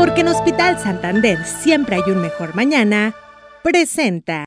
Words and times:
Porque 0.00 0.22
en 0.22 0.28
Hospital 0.28 0.78
Santander 0.78 1.44
siempre 1.44 1.96
hay 1.96 2.10
un 2.10 2.22
mejor 2.22 2.54
mañana, 2.54 3.14
presenta. 3.62 4.46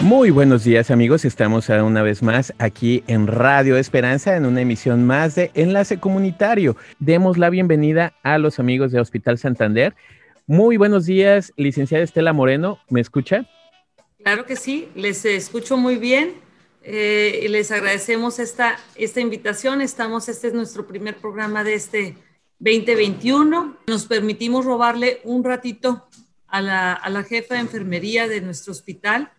Muy 0.00 0.30
buenos 0.30 0.64
días 0.64 0.90
amigos, 0.90 1.26
estamos 1.26 1.68
una 1.68 2.00
vez 2.00 2.22
más 2.22 2.54
aquí 2.56 3.04
en 3.06 3.26
Radio 3.26 3.76
Esperanza 3.76 4.34
en 4.38 4.46
una 4.46 4.62
emisión 4.62 5.06
más 5.06 5.34
de 5.34 5.50
Enlace 5.52 6.00
Comunitario. 6.00 6.74
Demos 7.00 7.36
la 7.36 7.50
bienvenida 7.50 8.14
a 8.22 8.38
los 8.38 8.58
amigos 8.58 8.92
de 8.92 9.00
Hospital 9.00 9.36
Santander. 9.36 9.94
Muy 10.46 10.78
buenos 10.78 11.04
días, 11.04 11.52
licenciada 11.58 12.02
Estela 12.02 12.32
Moreno, 12.32 12.78
¿me 12.88 13.02
escucha? 13.02 13.44
Claro 14.24 14.46
que 14.46 14.56
sí, 14.56 14.88
les 14.94 15.22
escucho 15.26 15.76
muy 15.76 15.96
bien. 15.96 16.32
Eh, 16.82 17.46
les 17.50 17.70
agradecemos 17.70 18.38
esta, 18.38 18.78
esta 18.94 19.20
invitación. 19.20 19.82
Estamos, 19.82 20.30
este 20.30 20.46
es 20.46 20.54
nuestro 20.54 20.86
primer 20.86 21.16
programa 21.16 21.62
de 21.62 21.74
este 21.74 22.16
2021. 22.60 23.78
Nos 23.88 24.06
permitimos 24.06 24.64
robarle 24.64 25.20
un 25.24 25.42
ratito 25.42 26.06
a 26.46 26.60
la, 26.60 26.92
a 26.92 27.10
la 27.10 27.24
jefa 27.24 27.54
de 27.54 27.60
enfermería 27.60 28.28
de 28.28 28.40
nuestro 28.40 28.72
hospital 28.72 29.32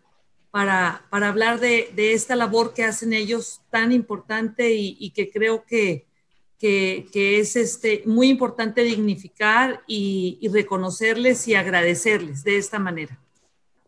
para, 0.50 1.05
para 1.09 1.30
hablar 1.30 1.59
de, 1.59 1.92
de, 1.95 2.14
esta 2.14 2.36
labor 2.36 2.73
que 2.73 2.84
hacen 2.84 3.14
ellos 3.14 3.62
tan 3.70 3.92
importante 3.92 4.73
y, 4.76 4.98
y 5.00 5.12
que 5.12 5.30
creo 5.30 5.64
que, 5.66 6.08
que, 6.59 7.08
que, 7.14 7.40
es 7.40 7.55
este, 7.55 8.04
muy 8.05 8.30
importante 8.30 8.84
dignificar 8.84 9.81
y, 9.88 10.38
y 10.42 10.50
reconocerles 10.50 11.48
y 11.48 11.56
agradecerles 11.56 12.44
de 12.44 12.58
esta 12.58 12.80
manera. 12.80 13.17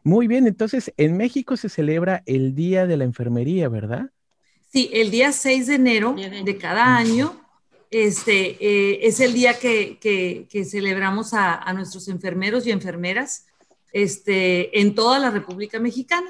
Muy 0.04 0.27
bien, 0.27 0.48
entonces 0.48 0.93
en 0.98 1.18
México 1.18 1.57
se 1.57 1.70
celebra 1.70 2.23
el 2.26 2.55
Día 2.55 2.85
de 2.88 2.98
la 2.98 3.04
Enfermería, 3.05 3.68
¿verdad? 3.68 4.09
Sí, 4.71 4.90
el 4.91 5.12
día 5.12 5.31
6 5.31 5.68
de 5.68 5.76
enero 5.76 6.15
de 6.15 6.57
cada 6.57 6.98
año 6.98 7.42
este, 7.93 8.57
eh, 8.59 8.99
es 9.03 9.20
el 9.20 9.33
día 9.33 9.59
que, 9.59 9.99
que, 9.99 10.47
que 10.49 10.65
celebramos 10.65 11.35
a, 11.35 11.53
a, 11.53 11.73
nuestros 11.73 12.07
enfermeros 12.07 12.65
y 12.65 12.71
enfermeras 12.71 13.45
este, 13.91 14.79
en 14.81 14.95
toda 14.95 15.20
la 15.20 15.29
República 15.29 15.79
Mexicana. 15.79 16.27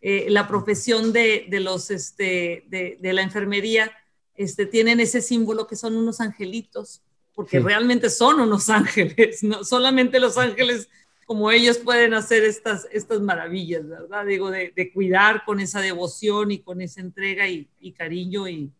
Eh, 0.00 0.28
la 0.30 0.48
profesión 0.48 1.12
de, 1.12 1.46
de 1.50 1.60
los, 1.60 1.90
este, 1.90 2.64
de, 2.68 2.96
de, 2.98 3.12
la 3.12 3.20
enfermería 3.20 3.92
este, 4.34 4.64
tienen 4.64 5.00
ese 5.00 5.20
símbolo 5.20 5.66
que 5.66 5.76
son 5.76 5.96
unos 5.96 6.20
angelitos, 6.20 7.02
porque 7.34 7.58
sí. 7.58 7.62
realmente 7.62 8.08
son 8.08 8.40
unos 8.40 8.68
ángeles, 8.70 9.42
no 9.42 9.64
solamente 9.64 10.18
los 10.18 10.38
ángeles 10.38 10.88
como 11.26 11.50
ellos 11.50 11.76
pueden 11.76 12.14
hacer 12.14 12.42
estas, 12.42 12.88
estas 12.90 13.20
maravillas, 13.20 13.86
¿verdad? 13.86 14.24
Digo, 14.24 14.50
de, 14.50 14.72
de 14.74 14.92
cuidar 14.92 15.44
con 15.44 15.60
esa 15.60 15.80
devoción 15.80 16.50
y 16.50 16.60
con 16.60 16.80
esa 16.80 17.00
entrega 17.00 17.46
y, 17.46 17.68
y 17.80 17.92
cariño 17.92 18.48
y, 18.48 18.72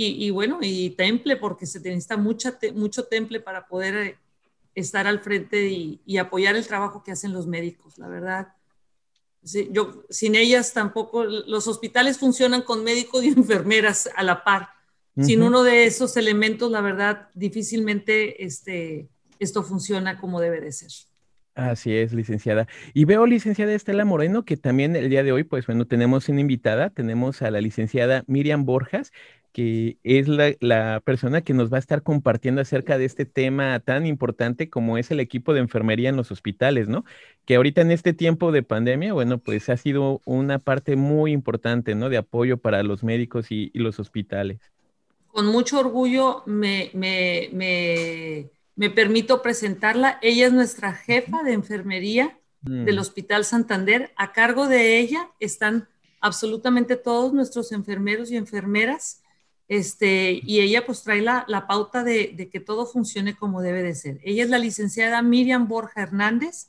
y, 0.00 0.26
y, 0.26 0.30
bueno, 0.30 0.60
y 0.62 0.90
temple, 0.90 1.34
porque 1.34 1.66
se 1.66 1.80
necesita 1.80 2.16
mucha, 2.16 2.56
te, 2.56 2.70
mucho 2.70 3.06
temple 3.06 3.40
para 3.40 3.66
poder 3.66 3.96
eh, 3.96 4.16
estar 4.76 5.08
al 5.08 5.18
frente 5.18 5.70
y, 5.70 6.00
y, 6.06 6.18
apoyar 6.18 6.54
el 6.54 6.64
trabajo 6.64 7.02
que 7.02 7.10
hacen 7.10 7.32
los 7.32 7.48
médicos, 7.48 7.98
la 7.98 8.06
verdad. 8.06 8.54
Sí, 9.42 9.68
yo, 9.72 10.04
sin 10.08 10.36
ellas 10.36 10.72
tampoco, 10.72 11.24
los 11.24 11.66
hospitales 11.66 12.16
funcionan 12.16 12.62
con 12.62 12.84
médicos 12.84 13.24
y 13.24 13.28
enfermeras 13.36 14.08
a 14.14 14.22
la 14.22 14.44
par. 14.44 14.68
Uh 15.16 15.22
-huh. 15.22 15.24
Sin 15.24 15.42
uno 15.42 15.64
de 15.64 15.86
esos 15.86 16.16
elementos, 16.16 16.70
la 16.70 16.80
verdad, 16.80 17.30
difícilmente 17.34 18.44
este, 18.44 19.08
esto 19.40 19.64
funciona 19.64 20.20
como 20.20 20.40
debe 20.40 20.60
de 20.60 20.70
ser. 20.70 20.92
Así 21.58 21.92
es, 21.92 22.12
licenciada. 22.12 22.68
Y 22.94 23.04
veo, 23.04 23.26
licenciada 23.26 23.74
Estela 23.74 24.04
Moreno, 24.04 24.44
que 24.44 24.56
también 24.56 24.94
el 24.94 25.10
día 25.10 25.24
de 25.24 25.32
hoy, 25.32 25.42
pues 25.42 25.66
bueno, 25.66 25.88
tenemos 25.88 26.28
una 26.28 26.40
invitada, 26.40 26.90
tenemos 26.90 27.42
a 27.42 27.50
la 27.50 27.60
licenciada 27.60 28.22
Miriam 28.28 28.64
Borjas, 28.64 29.10
que 29.58 29.98
es 30.04 30.28
la, 30.28 30.54
la, 30.60 31.00
persona 31.04 31.40
que 31.40 31.52
nos 31.52 31.72
va 31.72 31.78
a 31.78 31.80
estar 31.80 32.04
compartiendo 32.04 32.60
acerca 32.60 32.96
de 32.96 33.06
este 33.06 33.24
tema 33.24 33.80
tan 33.80 34.06
importante 34.06 34.70
como 34.70 34.98
es 34.98 35.10
el 35.10 35.18
equipo 35.18 35.52
de 35.52 35.58
enfermería 35.58 36.10
en 36.10 36.14
los 36.14 36.30
hospitales, 36.30 36.86
¿no? 36.86 37.04
Que 37.44 37.56
ahorita 37.56 37.80
en 37.80 37.90
este 37.90 38.12
tiempo 38.12 38.52
de 38.52 38.62
pandemia, 38.62 39.12
bueno, 39.14 39.38
pues 39.38 39.68
ha 39.68 39.76
sido 39.76 40.20
una 40.24 40.60
parte 40.60 40.94
muy 40.94 41.32
importante, 41.32 41.96
¿no? 41.96 42.08
De 42.08 42.18
apoyo 42.18 42.58
para 42.58 42.84
los 42.84 43.02
médicos 43.02 43.50
y, 43.50 43.72
y 43.74 43.80
los 43.80 43.98
hospitales. 43.98 44.60
Con 45.26 45.46
mucho 45.46 45.80
orgullo 45.80 46.44
me, 46.46 46.92
me, 46.94 47.50
me, 47.52 48.50
me, 48.76 48.90
permito 48.90 49.42
presentarla. 49.42 50.20
Ella 50.22 50.46
es 50.46 50.52
nuestra 50.52 50.92
jefa 50.92 51.42
de 51.42 51.54
enfermería 51.54 52.38
mm. 52.62 52.84
del 52.84 53.00
Hospital 53.00 53.44
Santander. 53.44 54.12
A 54.14 54.30
cargo 54.30 54.68
de 54.68 55.00
ella 55.00 55.32
están 55.40 55.88
absolutamente 56.20 56.94
todos 56.94 57.32
nuestros 57.32 57.72
enfermeros 57.72 58.30
y 58.30 58.36
enfermeras 58.36 59.24
este, 59.68 60.40
y 60.42 60.60
ella 60.60 60.86
pues 60.86 61.02
trae 61.02 61.20
la, 61.20 61.44
la 61.46 61.66
pauta 61.66 62.02
de, 62.02 62.32
de, 62.34 62.48
que 62.48 62.58
todo 62.58 62.86
funcione 62.86 63.36
como 63.36 63.60
debe 63.60 63.82
de 63.82 63.94
ser. 63.94 64.18
Ella 64.22 64.44
es 64.44 64.50
la 64.50 64.58
licenciada 64.58 65.20
Miriam 65.20 65.68
Borja 65.68 66.00
Hernández 66.02 66.68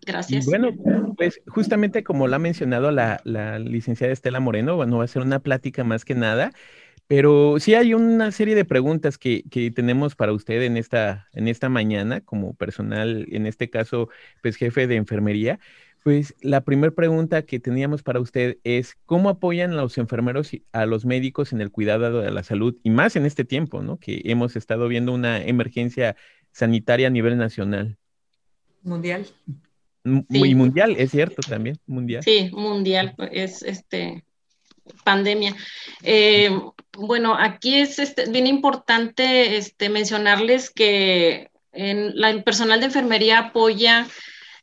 Gracias. 0.04 0.48
Y 0.48 0.50
bueno, 0.50 0.72
pues 1.16 1.40
justamente 1.46 2.04
como 2.04 2.28
lo 2.28 2.36
ha 2.36 2.40
mencionado 2.40 2.90
la, 2.90 3.22
la, 3.26 3.60
licenciada 3.60 4.12
Estela 4.12 4.40
Moreno, 4.40 4.76
bueno, 4.76 4.98
va 4.98 5.04
a 5.04 5.08
ser 5.08 5.22
una 5.22 5.38
plática 5.38 5.84
más 5.84 6.06
que 6.06 6.16
nada, 6.16 6.52
pero 7.06 7.60
sí 7.60 7.76
hay 7.76 7.94
una 7.94 8.32
serie 8.32 8.56
de 8.56 8.66
preguntas 8.66 9.20
que, 9.20 9.44
que 9.52 9.70
tenemos 9.70 10.16
para 10.16 10.34
usted 10.34 10.64
en 10.64 10.78
esta, 10.78 11.28
en 11.34 11.48
esta 11.48 11.70
mañana, 11.70 12.22
como 12.22 12.56
personal, 12.56 13.28
en 13.30 13.46
este 13.46 13.70
caso, 13.70 14.10
pues 14.42 14.56
jefe 14.56 14.88
de 14.88 14.96
enfermería. 14.96 15.60
Pues 16.04 16.34
la 16.42 16.62
primera 16.62 16.94
pregunta 16.94 17.42
que 17.42 17.60
teníamos 17.60 18.04
para 18.04 18.20
usted 18.20 18.58
es, 18.64 18.96
¿cómo 19.06 19.30
apoyan 19.30 19.76
los 19.76 19.98
enfermeros 19.98 20.52
a 20.72 20.86
los 20.86 21.06
médicos 21.06 21.52
en 21.52 21.62
el 21.62 21.72
cuidado 21.72 22.22
de 22.22 22.32
la 22.32 22.44
salud? 22.44 22.78
Y 22.84 22.90
más 22.90 23.16
en 23.16 23.26
este 23.26 23.44
tiempo, 23.44 23.82
¿no? 23.82 23.98
Que 23.98 24.22
hemos 24.26 24.56
estado 24.56 24.88
viendo 24.88 25.14
una 25.14 25.44
emergencia 25.44 26.16
sanitaria 26.52 27.08
a 27.08 27.12
nivel 27.12 27.38
nacional. 27.38 27.98
Mundial. 28.82 29.28
Muy 30.04 30.50
sí. 30.50 30.56
mundial, 30.56 30.96
es 30.98 31.12
cierto 31.12 31.42
también, 31.42 31.78
mundial. 31.86 32.24
Sí, 32.24 32.50
mundial. 32.54 33.14
Es 33.32 33.62
este, 33.62 34.24
pandemia. 35.04 35.56
bueno, 36.98 37.36
aquí 37.38 37.76
es 37.76 38.00
este, 38.00 38.30
bien 38.32 38.48
importante 38.48 39.58
este, 39.58 39.90
mencionarles 39.90 40.70
que 40.70 41.50
el 41.72 42.44
personal 42.44 42.80
de 42.80 42.88
enfermería 42.88 43.40
apoya 43.40 44.08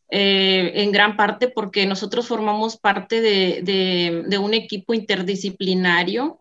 en 0.08 0.92
gran 0.92 1.16
parte 1.16 1.48
porque 1.48 1.86
nosotros 1.86 2.28
formamos 2.28 2.76
parte 2.76 3.20
de, 3.20 4.24
de 4.26 4.38
un 4.38 4.54
equipo 4.54 4.94
interdisciplinario 4.94 6.38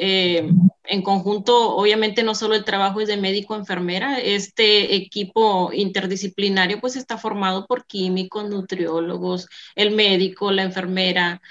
eh, 0.00 0.48
en 0.84 1.02
conjunto, 1.02 1.76
obviamente 1.76 2.22
no 2.22 2.36
solo 2.36 2.54
el 2.54 2.64
trabajo 2.64 3.00
es 3.00 3.08
de 3.08 3.16
médico-enfermera, 3.16 4.20
este 4.20 4.94
equipo 4.94 5.70
interdisciplinario 5.72 6.80
pues 6.80 6.94
está 6.94 7.18
formado 7.18 7.66
por 7.66 7.84
químicos, 7.84 8.48
nutriólogos, 8.48 9.48
el 9.74 9.90
médico, 9.90 10.52
la 10.52 10.62
enfermera. 10.62 11.42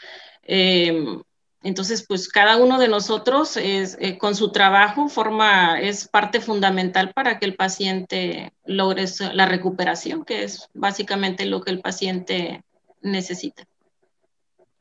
Eh, 0.44 1.20
entonces, 1.64 2.06
pues 2.08 2.28
cada 2.30 2.58
uno 2.58 2.80
de 2.80 2.88
nosotros 2.88 3.58
es, 3.58 3.98
eh, 4.00 4.18
con 4.18 4.36
su 4.36 4.52
trabajo 4.52 5.10
forma, 5.10 5.82
es 5.82 6.08
parte 6.08 6.40
fundamental 6.40 7.12
para 7.14 7.40
que 7.40 7.46
el 7.46 7.56
paciente 7.56 8.54
logre 8.66 9.06
la 9.34 9.48
recuperación, 9.48 10.24
que 10.24 10.44
es 10.44 10.70
básicamente 10.74 11.46
lo 11.46 11.62
que 11.62 11.72
el 11.72 11.82
paciente 11.82 12.64
necesita. 13.02 13.66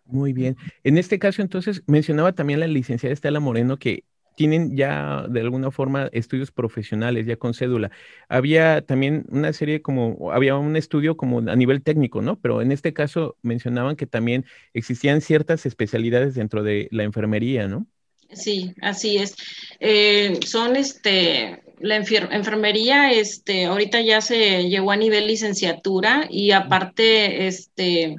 Muy 0.04 0.32
bien. 0.32 0.56
En 0.84 0.98
este 0.98 1.18
caso, 1.18 1.42
entonces, 1.42 1.82
mencionaba 1.86 2.32
también 2.32 2.60
la 2.60 2.66
licenciada 2.66 3.12
Estela 3.12 3.40
Moreno 3.40 3.78
que 3.78 4.04
tienen 4.36 4.76
ya 4.76 5.26
de 5.28 5.40
alguna 5.40 5.70
forma 5.72 6.08
estudios 6.12 6.52
profesionales, 6.52 7.26
ya 7.26 7.36
con 7.36 7.54
cédula. 7.54 7.90
Había 8.28 8.82
también 8.82 9.24
una 9.30 9.52
serie 9.52 9.82
como, 9.82 10.30
había 10.32 10.56
un 10.56 10.76
estudio 10.76 11.16
como 11.16 11.38
a 11.38 11.56
nivel 11.56 11.82
técnico, 11.82 12.22
¿no? 12.22 12.38
Pero 12.38 12.62
en 12.62 12.70
este 12.70 12.92
caso 12.92 13.36
mencionaban 13.42 13.96
que 13.96 14.06
también 14.06 14.44
existían 14.74 15.20
ciertas 15.20 15.66
especialidades 15.66 16.34
dentro 16.34 16.62
de 16.62 16.88
la 16.92 17.02
enfermería, 17.02 17.66
¿no? 17.66 17.86
Sí, 18.32 18.74
así 18.82 19.16
es. 19.18 19.36
Eh, 19.80 20.38
son 20.44 20.76
este, 20.76 21.62
la 21.78 21.96
enfermería, 21.96 23.12
este, 23.12 23.66
ahorita 23.66 24.00
ya 24.00 24.20
se 24.20 24.68
llegó 24.68 24.90
a 24.92 24.96
nivel 24.96 25.26
licenciatura 25.26 26.26
y 26.28 26.50
aparte, 26.50 27.46
este, 27.46 28.16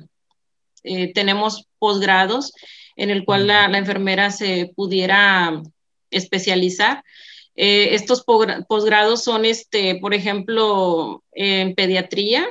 eh, 0.83 1.13
tenemos 1.13 1.67
posgrados 1.79 2.53
en 2.95 3.09
el 3.09 3.25
cual 3.25 3.47
la, 3.47 3.65
enfermera 3.77 4.31
se 4.31 4.71
pudiera 4.75 5.61
especializar. 6.11 7.03
Eh, 7.55 7.95
estos 7.95 8.23
posgrados 8.23 9.23
son, 9.23 9.45
este, 9.45 9.95
por 9.95 10.13
ejemplo, 10.13 11.23
en 11.33 11.73
pediatría, 11.73 12.47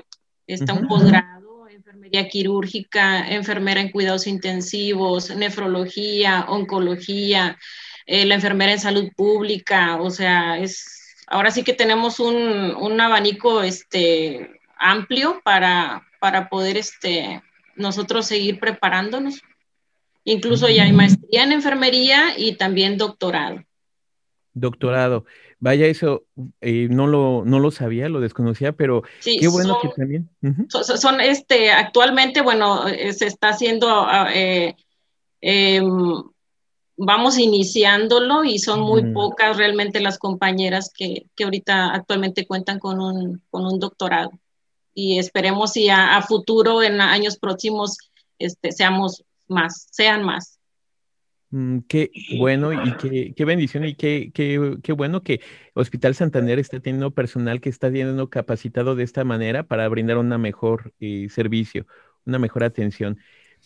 está 0.46 0.72
un 0.72 0.88
posgrado, 0.88 1.68
enfermería 1.68 2.28
quirúrgica, 2.28 3.28
enfermera 3.30 3.80
en 3.80 3.90
cuidados 3.90 4.26
intensivos, 4.26 5.34
nefrología, 5.34 6.46
oncología, 6.48 7.56
eh, 8.06 8.24
la 8.26 8.34
enfermera 8.34 8.72
en 8.72 8.80
salud 8.80 9.08
pública, 9.16 10.00
o 10.00 10.10
sea, 10.10 10.58
es, 10.58 11.24
ahora 11.26 11.50
sí 11.50 11.62
que 11.62 11.72
tenemos 11.72 12.20
un, 12.20 12.74
un 12.74 13.00
abanico 13.00 13.62
este, 13.62 14.60
amplio 14.76 15.40
para, 15.44 16.06
para 16.20 16.48
poder 16.48 16.76
este, 16.76 17.42
nosotros 17.76 18.26
seguir 18.26 18.58
preparándonos. 18.58 19.42
Incluso 20.26 20.68
ya 20.68 20.82
hay 20.82 20.92
maestría 20.92 21.44
en 21.44 21.52
enfermería 21.52 22.34
y 22.36 22.56
también 22.56 22.98
doctorado. 22.98 23.62
Doctorado. 24.52 25.24
Vaya, 25.58 25.86
eso 25.86 26.24
eh, 26.60 26.88
no, 26.90 27.06
lo, 27.06 27.44
no 27.46 27.60
lo 27.60 27.70
sabía, 27.70 28.08
lo 28.08 28.20
desconocía, 28.20 28.72
pero 28.72 29.02
qué 29.22 29.48
bueno 29.48 29.78
que 29.80 29.88
también. 29.88 30.28
son, 30.68 31.20
este, 31.20 31.70
actualmente, 31.70 32.42
bueno, 32.42 32.86
eh, 32.88 33.12
se 33.14 33.26
está 33.26 33.50
haciendo, 33.50 33.88
ah, 33.88 34.28
eh, 34.34 34.74
em, 35.40 36.22
vamos 36.96 37.38
iniciándolo 37.38 38.44
y 38.44 38.58
son 38.58 38.80
muy 38.80 39.12
pocas 39.12 39.56
realmente 39.56 40.00
las 40.00 40.18
compañeras 40.18 40.92
que, 40.94 41.26
que 41.34 41.44
ahorita 41.44 41.94
actualmente 41.94 42.46
cuentan 42.46 42.78
con 42.78 43.00
un, 43.00 43.42
con 43.50 43.64
un 43.64 43.78
doctorado 43.78 44.32
y 44.96 45.18
esperemos 45.18 45.72
si 45.74 45.90
a, 45.90 46.20
futuro, 46.22 46.82
en 46.82 47.02
años 47.02 47.36
próximos, 47.36 47.98
este, 48.38 48.72
seamos 48.72 49.22
más, 49.48 49.88
sean 49.90 50.24
más. 50.24 50.58
Mm, 51.50 51.80
qué 51.88 52.10
bueno 52.38 52.72
y 52.72 52.96
qué, 52.96 53.32
qué 53.36 53.44
bendición 53.44 53.84
y 53.84 53.94
qué, 53.94 54.32
qué, 54.34 54.78
qué, 54.82 54.92
bueno 54.92 55.22
que 55.22 55.40
Hospital 55.74 56.14
Santander 56.14 56.58
está 56.58 56.80
teniendo 56.80 57.12
personal 57.12 57.60
que 57.60 57.68
está 57.68 57.90
siendo 57.90 58.28
capacitado 58.28 58.96
de 58.96 59.04
esta 59.04 59.22
manera 59.22 59.62
para 59.62 59.88
brindar 59.88 60.18
un 60.18 60.28
mejor 60.40 60.92
eh, 60.98 61.28
servicio, 61.30 61.86
una 62.24 62.38
mejor 62.38 62.64
atención. 62.64 63.18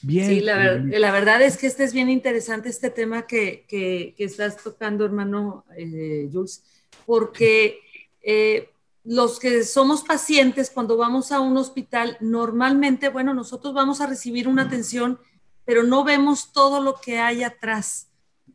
Bien. 0.03 0.27
Sí, 0.29 0.41
la, 0.41 0.77
la, 0.77 1.12
verdad 1.12 1.43
es 1.43 1.56
que 1.56 1.67
este 1.67 1.85
es 1.85 1.93
bien 1.93 2.11
interesante, 2.11 2.69
este 2.69 2.91
tema 2.91 3.26
que, 3.26 3.65
que, 3.67 4.15
que 4.17 4.25
estás 4.25 4.62
tocando, 4.62 5.05
hermano 5.05 5.65
eh, 5.76 6.29
Jules, 6.33 6.62
porque 7.06 7.81
eh, 8.23 8.71
los 9.05 9.38
que 9.38 9.65
somos 9.65 10.03
pacientes, 10.03 10.71
cuando 10.71 10.97
vamos 10.97 11.33
a 11.33 11.41
un 11.41 11.56
hospital, 11.56 12.17
normalmente, 12.21 13.09
bueno, 13.09 13.35
nosotros 13.35 13.75
vamos 13.75 14.00
a 14.00 14.06
recibir 14.06 14.49
una 14.49 14.62
atención, 14.62 15.19
pero 15.70 15.84
no 15.84 16.02
vemos 16.02 16.52
todo 16.52 16.82
lo 16.82 17.00
que 17.00 17.20
hay 17.20 17.44
atrás. 17.44 18.08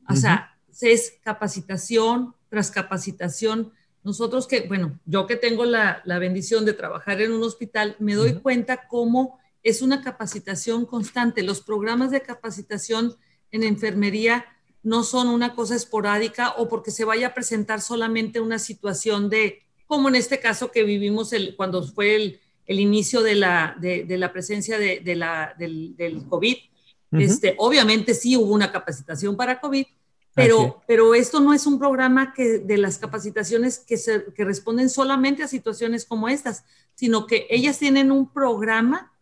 O 0.10 0.18
sea, 0.18 0.54
es 0.82 1.14
capacitación 1.24 2.36
tras 2.50 2.72
capacitación. 2.72 3.72
Nosotros 4.04 4.48
que, 4.48 4.68
bueno, 4.68 5.00
yo 5.06 5.26
que 5.26 5.38
tengo 5.38 5.64
la, 5.64 6.04
bendición 6.20 6.66
de 6.66 6.74
trabajar 6.74 7.22
en 7.22 7.32
un 7.32 7.42
hospital, 7.42 7.96
me 8.00 8.16
doy 8.16 8.34
cuenta 8.34 8.90
cómo 8.90 9.40
es 9.64 9.82
una 9.82 10.04
capacitación 10.04 10.86
constante. 10.86 11.42
Los 11.42 11.62
programas 11.62 12.12
de 12.12 12.22
capacitación 12.22 13.16
en 13.50 13.64
enfermería 13.64 14.46
no 14.84 15.04
son 15.04 15.30
una 15.30 15.56
cosa 15.56 15.78
esporádica 15.78 16.50
o 16.58 16.68
porque 16.68 16.92
se 16.92 17.06
vaya 17.06 17.28
a 17.28 17.34
presentar 17.34 17.80
solamente 17.80 18.42
una 18.42 18.60
situación 18.60 19.30
de 19.30 19.64
como 19.88 20.10
en 20.10 20.16
este 20.16 20.42
caso 20.42 20.70
que 20.70 20.84
vivimos 20.84 21.32
el, 21.32 21.56
cuando 21.56 21.82
fue 21.82 22.18
el, 22.18 22.42
el 22.66 22.82
inicio 22.82 23.22
de 23.22 23.36
la, 23.36 23.78
de, 23.80 24.04
de 24.04 24.18
la 24.18 24.34
presencia 24.34 24.78
de, 24.78 25.00
de 25.00 25.16
la, 25.16 25.56
del, 25.58 25.96
del, 25.96 26.26
COVID. 26.26 26.58
Este, 27.12 27.56
obviamente 27.58 28.14
sí 28.14 28.36
hubo 28.36 28.54
una 28.54 28.72
capacitación 28.72 29.36
para 29.38 29.60
COVID, 29.60 29.86
pero, 30.36 30.82
pero 30.86 31.16
esto 31.16 31.40
no 31.40 31.54
es 31.54 31.66
un 31.66 31.80
programa 31.80 32.34
que, 32.34 32.60
de 32.60 32.78
las 32.78 32.98
capacitaciones 32.98 33.80
que, 33.80 33.96
se, 33.96 34.26
que 34.34 34.44
responden 34.44 34.90
solamente 34.90 35.44
a 35.44 35.48
situaciones 35.48 36.06
como 36.06 36.28
estas, 36.28 36.66
sino 36.94 37.26
que 37.26 37.48
ellas 37.50 37.80
tienen 37.80 38.12
un 38.12 38.32
programa, 38.32 39.14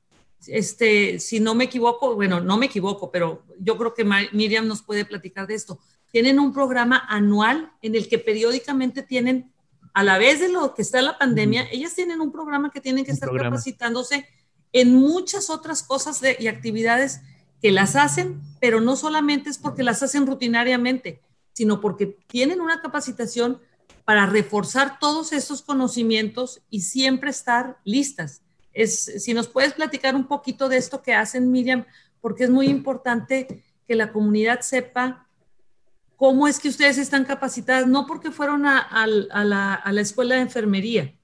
este, 0.47 1.19
si 1.19 1.39
no 1.39 1.53
me 1.53 1.65
equivoco, 1.65 2.15
bueno, 2.15 2.39
no 2.39 2.57
me 2.57 2.65
equivoco, 2.65 3.11
pero 3.11 3.43
yo 3.59 3.77
creo 3.77 3.93
que 3.93 4.05
Miriam 4.31 4.67
nos 4.67 4.81
puede 4.81 5.05
platicar 5.05 5.45
de 5.45 5.53
esto. 5.53 5.79
Tienen 6.11 6.39
un 6.39 6.51
programa 6.51 7.03
anual 7.07 7.71
en 7.83 7.93
el 7.93 8.09
que 8.09 8.17
periódicamente 8.17 9.03
tienen 9.03 9.51
a 9.93 10.03
la 10.03 10.17
vez 10.17 10.39
de 10.39 10.49
lo 10.49 10.73
que 10.73 10.81
está 10.81 10.99
la 11.03 11.19
pandemia, 11.19 11.67
ellas 11.71 11.93
tienen 11.93 12.21
un 12.21 12.31
programa 12.31 12.71
que 12.71 12.81
tienen 12.81 13.05
que 13.05 13.11
estar 13.11 13.29
capacitándose 13.31 14.27
en 14.71 14.95
muchas 14.95 15.51
otras 15.51 15.83
cosas 15.83 16.19
y 16.39 16.47
actividades 16.47 17.21
que 17.63 17.71
las 17.71 17.95
hacen, 17.95 18.41
pero 18.59 18.81
no 18.81 18.97
solamente 18.97 19.49
es 19.49 19.57
porque 19.57 19.83
las 19.83 20.03
hacen 20.03 20.27
rutinariamente, 20.27 21.21
sino 21.53 21.79
porque 21.79 22.07
tienen 22.27 22.59
una 22.59 22.81
capacitación 22.81 23.61
para 24.03 24.25
reforzar 24.25 24.99
todos 24.99 25.31
esos 25.31 25.61
conocimientos 25.61 26.61
y 26.69 26.81
siempre 26.81 27.29
estar 27.29 27.77
listas. 27.85 28.41
Es, 28.73 29.05
si 29.23 29.33
nos 29.33 29.47
puedes 29.47 29.71
platicar 29.71 30.13
un 30.13 30.27
poquito 30.27 30.67
de 30.67 30.75
esto 30.75 31.01
que 31.01 31.13
hacen, 31.13 31.51
Miriam, 31.51 31.85
porque 32.19 32.43
es 32.43 32.49
muy 32.49 32.67
importante 32.67 33.63
que 33.87 33.95
la 33.95 34.11
comunidad 34.11 34.59
sepa 34.59 35.29
cómo 36.17 36.49
es 36.49 36.59
que 36.59 36.67
ustedes 36.67 36.97
están 36.97 37.23
capacitadas, 37.23 37.87
no 37.87 38.05
porque 38.05 38.29
fueron 38.29 38.65
a, 38.65 39.07
la, 39.07 40.01
escuela 40.01 40.35
de 40.35 40.41
enfermería, 40.41 41.15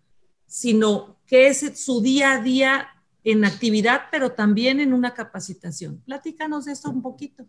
sino 0.46 1.18
que 1.28 1.48
es 1.48 1.84
su 1.84 2.00
día 2.00 2.32
a 2.32 2.42
día 2.42 2.88
en 3.32 3.46
actividad, 3.46 4.04
pero 4.12 4.32
también 4.32 4.80
en 4.80 4.94
una 4.94 5.14
capacitación. 5.14 6.02
Platícanos 6.06 6.66
de 6.66 6.74
esto 6.74 6.90
un 6.90 7.02
poquito. 7.02 7.46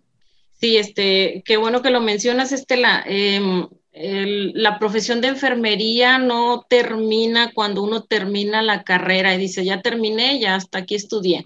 Sí, 0.61 0.77
este, 0.77 1.43
qué 1.45 1.57
bueno 1.57 1.83
que 1.83 1.91
lo 1.91 2.01
mencionas, 2.01 2.53
Estela. 2.53 3.05
Eh, 3.07 3.69
la 3.93 4.79
profesión 4.79 5.21
de 5.21 5.29
enfermería 5.29 6.19
no 6.19 6.65
termina 6.69 7.53
cuando 7.53 7.83
uno 7.83 8.05
termina 8.05 8.63
la 8.63 8.85
carrera 8.85 9.35
y 9.35 9.39
dice, 9.39 9.65
ya 9.65 9.83
terminé, 9.83 10.39
ya 10.39 10.55
hasta 10.55 10.79
aquí 10.79 10.95
estudié. 10.95 11.45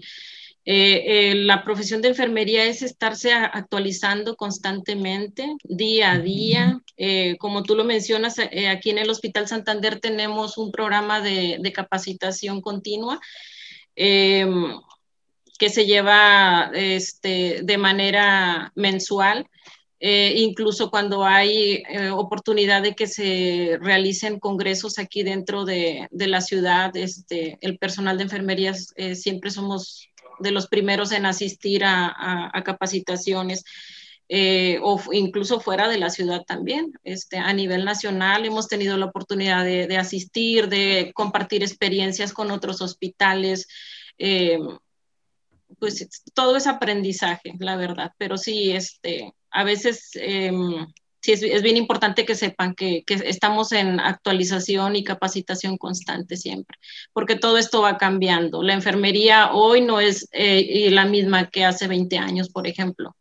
Eh, 0.67 1.29
eh, 1.31 1.35
la 1.35 1.63
profesión 1.63 2.01
de 2.01 2.07
enfermería 2.07 2.65
es 2.65 2.81
estarse 2.81 3.31
actualizando 3.31 4.35
constantemente, 4.35 5.55
día 5.63 6.13
a 6.13 6.19
día. 6.19 6.81
Eh, 6.97 7.35
como 7.37 7.61
tú 7.61 7.75
lo 7.75 7.83
mencionas, 7.83 8.39
aquí 8.39 8.89
en 8.89 8.97
el 8.97 9.09
Hospital 9.09 9.47
Santander 9.47 9.99
tenemos 9.99 10.57
un 10.57 10.71
programa 10.71 11.21
de, 11.21 11.71
capacitación 11.73 12.61
continua 12.61 13.19
em, 13.95 14.79
que 15.57 15.69
se 15.69 15.85
lleva 15.85 16.71
este, 16.73 17.61
de 17.63 17.77
manera 17.77 18.71
mensual. 18.75 19.47
incluso 19.99 20.91
cuando 20.91 21.23
hay 21.23 21.83
oportunidad 22.11 22.83
de 22.83 22.93
que 22.93 23.07
se 23.07 23.77
realicen 23.81 24.39
congresos 24.39 24.99
aquí 24.99 25.23
dentro 25.23 25.65
de, 25.65 26.07
la 26.11 26.41
ciudad, 26.41 26.95
este, 26.95 27.57
el 27.61 27.77
personal 27.79 28.17
de 28.17 28.23
enfermería 28.23 28.73
siempre 29.15 29.49
somos 29.49 30.09
de 30.39 30.51
los 30.51 30.67
primeros 30.67 31.11
en 31.11 31.25
asistir 31.25 31.83
a, 31.85 32.51
capacitaciones. 32.63 33.63
Eh, 34.27 34.79
o 34.81 34.99
incluso 35.11 35.59
fuera 35.59 35.87
de 35.87 35.97
la 35.97 36.09
ciudad 36.09 36.43
también. 36.45 36.93
Este, 37.03 37.37
a 37.37 37.53
nivel 37.53 37.85
nacional 37.85 38.45
hemos 38.45 38.67
tenido 38.67 38.97
la 38.97 39.05
oportunidad 39.05 39.63
de, 39.63 39.97
asistir, 39.97 40.67
de 40.67 41.11
compartir 41.13 41.61
experiencias 41.61 42.33
con 42.33 42.51
otros 42.51 42.81
hospitales. 42.81 43.67
Eh, 44.17 44.57
pues 45.79 46.07
todo 46.33 46.55
es 46.55 46.67
aprendizaje, 46.67 47.53
la 47.59 47.75
verdad, 47.75 48.11
pero 48.17 48.37
sí, 48.37 48.71
este, 48.71 49.33
a 49.51 49.63
veces 49.63 50.11
em, 50.15 50.87
sí 51.21 51.31
es, 51.33 51.61
bien 51.63 51.77
importante 51.77 52.25
que 52.25 52.35
sepan 52.35 52.75
que, 52.75 53.03
estamos 53.07 53.71
en 53.71 53.99
actualización 53.99 54.95
y 54.95 55.03
capacitación 55.03 55.77
constante 55.77 56.37
siempre, 56.37 56.77
porque 57.13 57.35
todo 57.35 57.57
esto 57.57 57.81
va 57.81 57.97
cambiando. 57.97 58.63
La 58.63 58.73
enfermería 58.73 59.51
hoy 59.53 59.81
no 59.81 59.99
es 59.99 60.27
eh, 60.31 60.89
la 60.91 61.05
misma 61.05 61.49
que 61.49 61.65
hace 61.65 61.87
20 61.87 62.17
años, 62.17 62.49
por 62.49 62.67
ejemplo. 62.67 63.15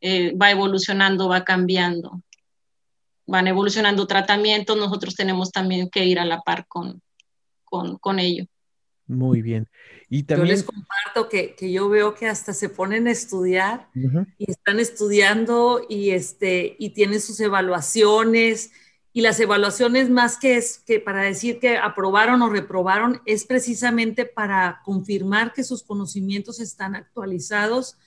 Eh, 0.00 0.34
va 0.36 0.50
evolucionando, 0.50 1.28
va 1.28 1.44
cambiando. 1.44 2.22
Van 3.26 3.46
evolucionando 3.46 4.06
tratamientos, 4.06 4.76
nosotros 4.76 5.14
tenemos 5.14 5.52
también 5.52 5.88
que 5.88 6.04
ir 6.04 6.18
a 6.18 6.24
la 6.24 6.40
par 6.40 6.66
con, 6.66 7.02
con 7.64 8.18
ello. 8.18 8.46
Muy 9.10 9.42
bien. 9.42 9.68
Y 10.08 10.22
también... 10.22 10.46
Yo 10.46 10.52
les 10.52 10.62
comparto 10.62 11.28
que, 11.28 11.54
que, 11.54 11.72
yo 11.72 11.88
veo 11.88 12.14
que 12.14 12.28
hasta 12.28 12.54
se 12.54 12.68
ponen 12.68 13.08
a 13.08 13.10
estudiar 13.10 13.88
y 14.38 14.50
están 14.50 14.78
estudiando 14.78 15.84
y, 15.88 16.10
este, 16.10 16.76
y 16.78 16.90
tienen 16.90 17.20
sus 17.20 17.40
evaluaciones. 17.40 18.70
Y 19.12 19.22
las 19.22 19.40
evaluaciones 19.40 20.10
más 20.10 20.38
que 20.38 20.56
es 20.56 20.78
que 20.78 21.00
para 21.00 21.22
decir 21.22 21.58
que 21.58 21.76
aprobaron 21.76 22.40
o 22.42 22.48
reprobaron 22.48 23.20
es 23.26 23.44
precisamente 23.44 24.24
para 24.24 24.80
confirmar 24.84 25.52
que 25.52 25.64
sus 25.64 25.82
conocimientos 25.82 26.60
están 26.60 26.94
actualizados 26.94 27.98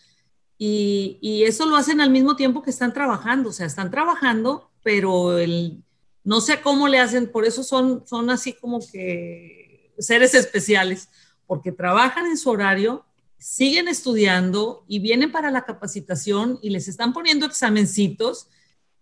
y, 0.66 1.44
eso 1.44 1.66
lo 1.66 1.76
hacen 1.76 2.00
al 2.00 2.10
mismo 2.10 2.36
tiempo 2.38 2.62
que 2.62 2.70
están 2.70 2.94
trabajando, 2.94 3.50
o 3.50 3.52
sea, 3.52 3.66
están 3.66 3.92
trabajando, 3.92 4.70
pero 4.82 5.38
el, 5.38 5.84
no 6.24 6.40
sé 6.40 6.62
cómo 6.62 6.88
le 6.88 7.00
hacen, 7.00 7.30
por 7.30 7.44
eso 7.46 7.64
son, 7.64 8.08
son 8.08 8.30
así 8.30 8.54
como 8.54 8.80
que 8.80 9.94
seres 10.00 10.34
especiales, 10.34 11.10
porque 11.48 11.74
trabajan 11.74 12.28
en 12.28 12.38
su 12.38 12.50
horario, 12.50 13.06
siguen 13.38 13.90
estudiando 13.90 14.86
y 14.88 15.00
vienen 15.00 15.34
para 15.34 15.52
la 15.52 15.66
capacitación 15.66 16.60
y 16.62 16.70
les 16.70 16.88
están 16.88 17.12
poniendo 17.12 17.46
examencitos. 17.46 18.48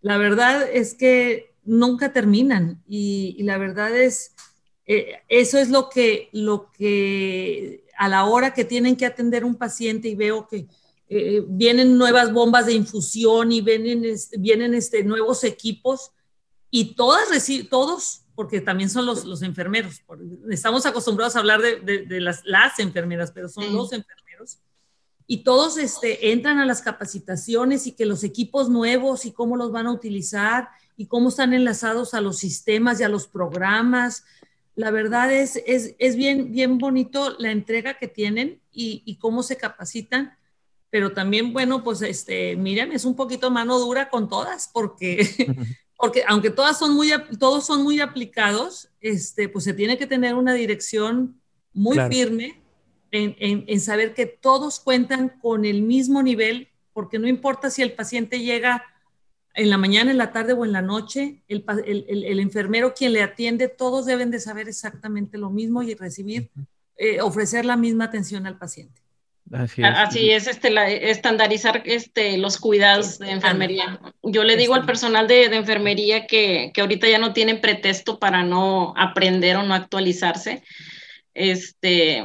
La 0.02 0.18
verdad 0.18 0.68
es 0.68 0.96
que 0.96 1.54
nunca 1.64 2.12
terminan 2.12 2.82
y, 2.88 3.38
la 3.44 3.60
verdad 3.60 3.96
es, 3.96 4.34
eh, 4.88 5.20
eso 5.30 5.60
es 5.60 5.70
lo 5.70 5.90
que, 5.90 6.30
lo 6.32 6.72
que 6.72 7.86
a 7.96 8.08
la 8.10 8.26
hora 8.26 8.56
que 8.56 8.66
tienen 8.66 8.96
que 8.96 9.06
atender 9.06 9.46
un 9.46 9.54
paciente 9.54 10.08
y 10.08 10.16
veo 10.16 10.48
que 10.48 10.66
eh, 11.14 11.44
vienen 11.46 11.98
nuevas 11.98 12.32
bombas 12.32 12.68
de 12.68 12.72
infusión 12.72 13.52
y 13.52 13.60
vienen, 13.60 14.02
vienen 14.40 14.74
este, 14.74 15.04
nuevos 15.04 15.44
equipos 15.44 16.12
y 16.70 16.96
todas, 16.96 17.28
todos 17.70 18.22
porque 18.34 18.62
también 18.62 18.90
son 18.90 19.06
los, 19.06 19.26
los 19.26 19.42
enfermeros. 19.42 20.02
Estamos 20.50 20.86
acostumbrados 20.86 21.36
a 21.36 21.40
hablar 21.40 21.62
de, 21.62 22.06
de, 22.06 22.22
las, 22.22 22.46
las, 22.46 22.80
enfermeras, 22.80 23.34
pero 23.34 23.50
son 23.50 23.76
los 23.76 23.92
enfermeros. 23.92 24.60
Y 25.28 25.44
todos 25.44 25.78
este, 25.78 26.32
entran 26.32 26.60
a 26.60 26.66
las 26.66 26.82
capacitaciones 26.82 27.88
y 27.88 27.92
que 27.92 28.06
los 28.06 28.24
equipos 28.24 28.70
nuevos 28.70 29.26
y 29.26 29.34
cómo 29.34 29.58
los 29.58 29.74
van 29.74 29.88
a 29.88 29.92
utilizar 29.92 30.70
y 30.96 31.08
cómo 31.08 31.28
están 31.28 31.54
enlazados 31.54 32.14
a 32.14 32.22
los 32.22 32.38
sistemas 32.38 33.02
y 33.02 33.04
a 33.04 33.10
los 33.10 33.28
programas. 33.28 34.24
La 34.76 34.92
verdad 34.92 35.30
es, 35.30 35.62
es, 35.66 35.94
es 36.00 36.16
bien, 36.16 36.54
bien 36.54 36.78
bonito 36.78 37.36
la 37.38 37.52
entrega 37.52 37.98
que 37.98 38.08
tienen 38.08 38.62
y, 38.72 39.04
y 39.06 39.18
cómo 39.18 39.44
se 39.44 39.58
capacitan 39.58 40.38
pero 40.92 41.14
también, 41.14 41.54
bueno, 41.54 41.84
pues 41.84 42.04
este, 42.04 42.56
Miriam 42.56 42.92
es 42.92 43.06
un 43.06 43.16
poquito 43.16 43.50
mano 43.50 43.80
dura 43.80 44.10
con 44.10 44.30
todas, 44.30 44.70
porque 44.72 45.26
porque 46.02 46.24
aunque 46.28 46.50
todas 46.50 46.80
son 46.80 46.96
muy, 46.96 47.12
todos 47.40 47.66
son 47.66 47.84
muy 47.84 48.02
aplicados, 48.02 48.90
este, 49.02 49.48
pues 49.48 49.64
se 49.64 49.74
tiene 49.74 50.00
que 50.00 50.08
tener 50.08 50.34
una 50.34 50.54
dirección 50.54 51.40
muy 51.74 51.98
firme 52.10 52.60
en, 53.12 53.36
en, 53.40 53.80
saber 53.80 54.16
que 54.16 54.26
todos 54.26 54.80
cuentan 54.80 55.30
con 55.42 55.64
el 55.64 55.84
mismo 55.84 56.24
nivel, 56.24 56.70
porque 56.92 57.20
no 57.20 57.28
importa 57.28 57.70
si 57.70 57.84
el 57.84 57.94
paciente 57.94 58.40
llega 58.40 58.84
en 59.54 59.70
la 59.70 59.78
mañana, 59.78 60.10
en 60.10 60.18
la 60.18 60.32
tarde 60.32 60.54
o 60.54 60.66
en 60.66 60.72
la 60.72 60.82
noche, 60.82 61.44
el, 61.48 61.64
el, 61.86 62.24
el, 62.24 62.40
enfermero 62.40 62.96
quien 62.96 63.14
le 63.14 63.22
atiende, 63.22 63.68
todos 63.68 64.08
deben 64.08 64.32
de 64.32 64.40
saber 64.40 64.68
exactamente 64.68 65.38
lo 65.38 65.52
mismo 65.52 65.84
y 65.84 65.94
recibir, 65.94 66.50
eh, 66.98 67.22
ofrecer 67.22 67.64
la 67.64 67.78
misma 67.78 68.06
atención 68.06 68.48
al 68.48 68.58
paciente. 68.58 69.02
Así 69.54 70.32
es, 70.32 70.48
este, 70.48 71.12
estandarizar 71.12 71.84
este, 71.86 72.38
los 72.38 72.58
cuidados 72.58 73.20
de 73.20 73.32
enfermería. 73.32 74.00
Yo 74.24 74.44
le 74.44 74.56
digo 74.56 74.76
al 74.76 74.86
personal 74.86 75.28
de, 75.28 75.46
enfermería 75.46 76.26
que, 76.26 76.72
que, 76.74 76.82
ahorita 76.82 77.10
ya 77.10 77.18
no 77.18 77.34
tienen 77.34 77.60
pretexto 77.60 78.18
para 78.18 78.44
no 78.44 78.94
aprender 78.96 79.58
o 79.58 79.64
no 79.64 79.74
actualizarse. 79.74 80.64
Este, 81.34 82.24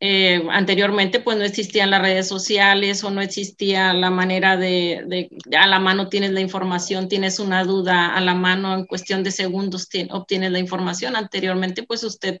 eh, 0.00 0.42
anteriormente 0.50 1.20
pues 1.20 1.38
no 1.38 1.44
existían 1.44 1.90
las 1.90 2.02
redes 2.02 2.28
sociales 2.28 3.02
o 3.02 3.10
no 3.10 3.22
existía 3.22 3.94
la 3.94 4.10
manera 4.10 4.58
de, 4.58 5.02
de, 5.06 5.30
a 5.56 5.66
la 5.66 5.80
mano 5.80 6.10
tienes 6.10 6.32
la 6.32 6.40
información, 6.40 7.08
tienes 7.08 7.38
una 7.38 7.64
duda 7.64 8.14
a 8.14 8.20
la 8.20 8.34
mano 8.34 8.74
en 8.74 8.84
cuestión 8.84 9.22
de 9.22 9.30
segundos 9.30 9.88
obtienes 10.10 10.52
la 10.52 10.58
información. 10.58 11.16
Anteriormente 11.16 11.82
pues 11.82 12.04
usted, 12.04 12.40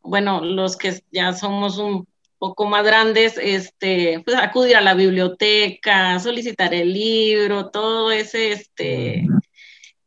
bueno, 0.00 0.44
los 0.44 0.76
que 0.76 1.02
ya 1.10 1.32
somos 1.32 1.78
un 1.78 2.06
poco 2.42 2.66
más 2.66 2.84
grandes, 2.84 3.38
este, 3.40 4.20
pues 4.24 4.36
acudir 4.36 4.74
a 4.74 4.80
la 4.80 4.94
biblioteca, 4.94 6.18
solicitar 6.18 6.74
el 6.74 6.92
libro, 6.92 7.70
todo 7.70 8.10
ese, 8.10 8.50
este, 8.50 9.18
e, 9.20 9.28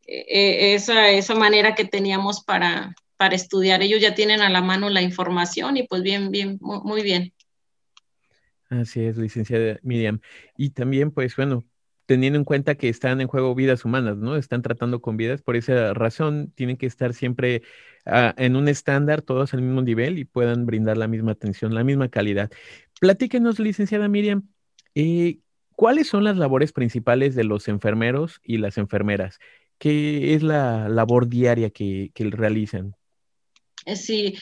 e, 0.05 0.73
esa, 0.73 1.11
esa 1.11 1.33
manera 1.33 1.75
que 1.75 1.85
teníamos 1.85 2.43
para, 2.43 2.93
para 3.15 3.35
estudiar. 3.35 3.81
Ellos 3.81 4.01
ya 4.01 4.15
tienen 4.15 4.41
a 4.41 4.49
la 4.49 4.61
mano 4.61 4.89
la 4.89 5.01
información 5.01 5.77
y 5.77 5.83
pues 5.83 6.03
bien, 6.03 6.29
bien, 6.29 6.57
muy 6.59 7.03
bien. 7.03 7.31
Así 8.69 9.05
es, 9.05 9.15
licenciada 9.15 9.79
Miriam. 9.81 10.19
Y 10.57 10.71
también, 10.71 11.11
pues 11.11 11.37
bueno, 11.37 11.63
teniendo 12.05 12.37
en 12.37 12.45
cuenta 12.45 12.75
que 12.75 12.89
están 12.89 13.21
en 13.21 13.27
juego 13.27 13.55
vidas 13.55 13.85
humanas, 13.85 14.17
¿no? 14.17 14.35
Están 14.35 14.61
tratando 14.61 15.01
con 15.01 15.17
vidas, 15.17 15.41
por 15.41 15.55
esa 15.55 15.93
razón 15.93 16.51
tienen 16.55 16.77
que 16.77 16.85
estar 16.85 17.13
siempre 17.13 17.63
en 18.05 18.55
un 18.55 18.67
estándar, 18.67 19.21
todos 19.21 19.53
al 19.53 19.61
mismo 19.61 19.81
nivel 19.81 20.19
y 20.19 20.25
puedan 20.25 20.65
brindar 20.65 20.97
la 20.97 21.07
misma 21.07 21.31
atención, 21.31 21.73
la 21.73 21.83
misma 21.83 22.09
calidad. 22.09 22.51
Platíquenos, 22.99 23.59
licenciada 23.59 24.07
Miriam, 24.07 24.47
eh, 24.93 25.39
¿cuáles 25.75 26.07
son 26.07 26.23
las 26.23 26.37
labores 26.37 26.71
principales 26.71 27.33
de 27.35 27.43
los 27.43 27.67
enfermeros 27.67 28.39
y 28.43 28.57
las 28.57 28.77
enfermeras? 28.77 29.39
¿Qué 29.79 30.35
es 30.35 30.43
la 30.43 30.87
labor 30.87 31.27
diaria 31.27 31.71
que, 31.71 32.11
que 32.13 32.25
realizan? 32.25 32.95
Eh, 33.85 33.95
sí, 33.95 34.37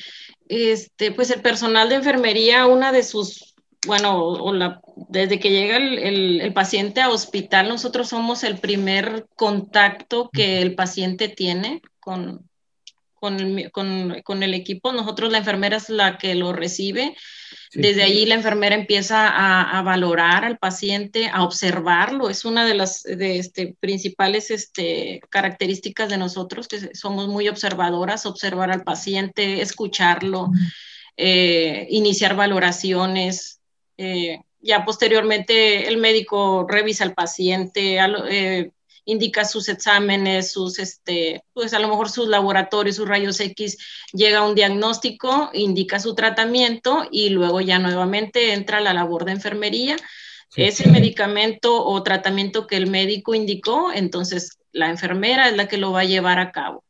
este, 0.48 1.12
pues 1.12 1.32
el 1.32 1.42
personal 1.42 1.90
de 1.90 1.96
enfermería, 1.96 2.68
una 2.68 2.92
de 2.92 3.04
sus, 3.04 3.53
bueno, 3.86 4.82
desde 5.10 5.40
que 5.40 5.50
llega 5.50 5.78
el, 5.78 6.40
el, 6.42 6.54
paciente 6.54 7.02
a 7.02 7.10
hospital, 7.10 7.68
nosotros 7.68 8.10
somos 8.10 8.44
el 8.44 8.58
primer 8.58 9.28
contacto 9.36 10.30
que 10.32 10.62
el 10.62 10.76
paciente 10.76 11.28
tiene 11.28 11.82
con, 12.00 12.50
con 13.14 13.40
el, 13.40 13.72
con, 13.72 14.22
con 14.24 14.44
el, 14.44 14.54
equipo. 14.54 14.92
Nosotros, 14.92 15.32
la 15.32 15.40
enfermera 15.40 15.78
es 15.78 15.90
la 15.90 16.18
que 16.18 16.36
lo 16.36 16.54
recibe. 16.54 17.16
Desde 17.74 18.04
allí 18.04 18.26
la 18.26 18.36
enfermera 18.36 18.76
empieza 18.76 19.28
a, 19.28 19.80
a, 19.80 19.82
valorar 19.82 20.46
al 20.46 20.58
paciente, 20.60 21.30
a 21.34 21.44
observarlo. 21.44 22.30
Es 22.30 22.46
una 22.46 22.66
de 22.66 22.76
las 22.76 23.02
de 23.04 23.40
este, 23.40 23.76
principales 23.80 24.52
este, 24.52 25.22
características 25.30 26.10
de 26.10 26.18
nosotros, 26.18 26.68
que 26.68 26.96
somos 26.96 27.28
muy 27.28 27.50
observadoras, 27.50 28.26
observar 28.26 28.72
al 28.72 28.84
paciente, 28.84 29.62
escucharlo, 29.62 30.52
eh, 31.18 31.88
iniciar 31.90 32.36
valoraciones. 32.36 33.60
Eh, 33.98 34.40
ya 34.62 34.86
posteriormente 34.86 35.88
el 35.88 35.98
médico 35.98 36.66
revisa 36.68 37.04
al 37.04 37.14
paciente, 37.14 37.98
eh, 38.30 38.72
indica 39.06 39.44
sus 39.46 39.68
exámenes, 39.68 40.52
sus, 40.52 40.80
este, 40.80 41.44
pues 41.54 41.74
a 41.74 41.80
lo 41.80 41.90
mejor 41.90 42.10
sus 42.10 42.28
laboratorios, 42.28 42.96
sus 42.96 43.08
rayos 43.08 43.40
X, 43.40 43.78
llega 44.14 44.48
un 44.48 44.56
diagnóstico, 44.56 45.50
indica 45.54 46.00
su 46.00 46.16
tratamiento 46.16 47.06
y 47.12 47.30
luego 47.30 47.60
ya 47.62 47.80
nuevamente 47.80 48.54
entra 48.54 48.80
la 48.80 48.94
labor 48.94 49.26
de 49.26 49.34
enfermería. 49.34 49.98
Ese 50.56 50.88
medicamento 50.88 51.84
o 51.84 52.04
tratamiento 52.04 52.68
que 52.68 52.78
el 52.78 52.88
médico 52.88 53.34
indicó, 53.34 53.92
entonces 53.92 54.60
la 54.72 54.90
enfermera 54.90 55.50
es 55.50 55.58
la 55.58 55.68
que 55.68 55.78
lo 55.78 55.92
va 55.92 56.02
a 56.02 56.06
llevar 56.06 56.40
a 56.40 56.52
cabo. 56.52 56.83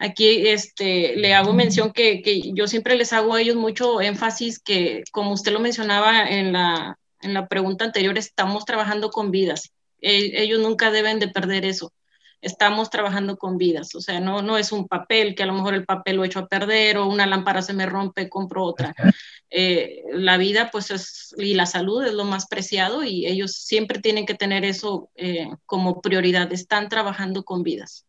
Aquí 0.00 0.46
este, 0.48 1.16
le 1.16 1.34
hago 1.34 1.52
mención 1.52 1.92
que, 1.92 2.22
que 2.22 2.52
yo 2.54 2.68
siempre 2.68 2.96
les 2.96 3.12
hago 3.12 3.34
a 3.34 3.40
ellos 3.40 3.56
mucho 3.56 4.00
énfasis 4.00 4.60
que, 4.60 5.02
como 5.10 5.32
usted 5.32 5.52
lo 5.52 5.60
mencionaba 5.60 6.28
en 6.28 6.52
la, 6.52 6.98
en 7.20 7.34
la 7.34 7.48
pregunta 7.48 7.84
anterior, 7.84 8.16
estamos 8.16 8.64
trabajando 8.64 9.10
con 9.10 9.30
vidas. 9.30 9.72
E, 10.00 10.42
ellos 10.42 10.60
nunca 10.60 10.90
deben 10.90 11.18
de 11.18 11.28
perder 11.28 11.64
eso. 11.64 11.92
estamos 12.40 12.90
trabajando 12.90 13.36
con 13.36 13.58
vidas, 13.58 13.94
o 13.94 14.00
sea, 14.00 14.20
no, 14.20 14.42
no 14.42 14.58
es 14.58 14.72
un 14.72 14.86
papel 14.86 15.34
que 15.34 15.42
a 15.42 15.46
lo 15.46 15.54
mejor 15.54 15.74
el 15.74 15.84
papel 15.84 16.16
lo 16.16 16.24
echo 16.24 16.38
a 16.40 16.46
perder 16.48 16.98
o 16.98 17.08
una 17.08 17.26
lámpara 17.26 17.62
se 17.62 17.72
me 17.74 17.86
rompe, 17.86 18.28
compro 18.28 18.64
otra. 18.64 18.94
Eh, 19.50 20.02
la 20.12 20.36
vida 20.36 20.70
pues 20.70 20.90
es, 20.90 21.34
y 21.38 21.54
la 21.54 21.66
salud 21.66 22.04
es 22.04 22.12
lo 22.12 22.24
más 22.24 22.46
preciado 22.46 23.02
y 23.02 23.26
ellos 23.26 23.52
siempre 23.52 23.98
tienen 24.00 24.26
que 24.26 24.34
tener 24.34 24.64
eso 24.64 25.10
eh, 25.16 25.48
como 25.66 26.00
prioridad, 26.00 26.52
están 26.52 26.88
trabajando 26.88 27.44
con 27.44 27.62
vidas. 27.62 28.04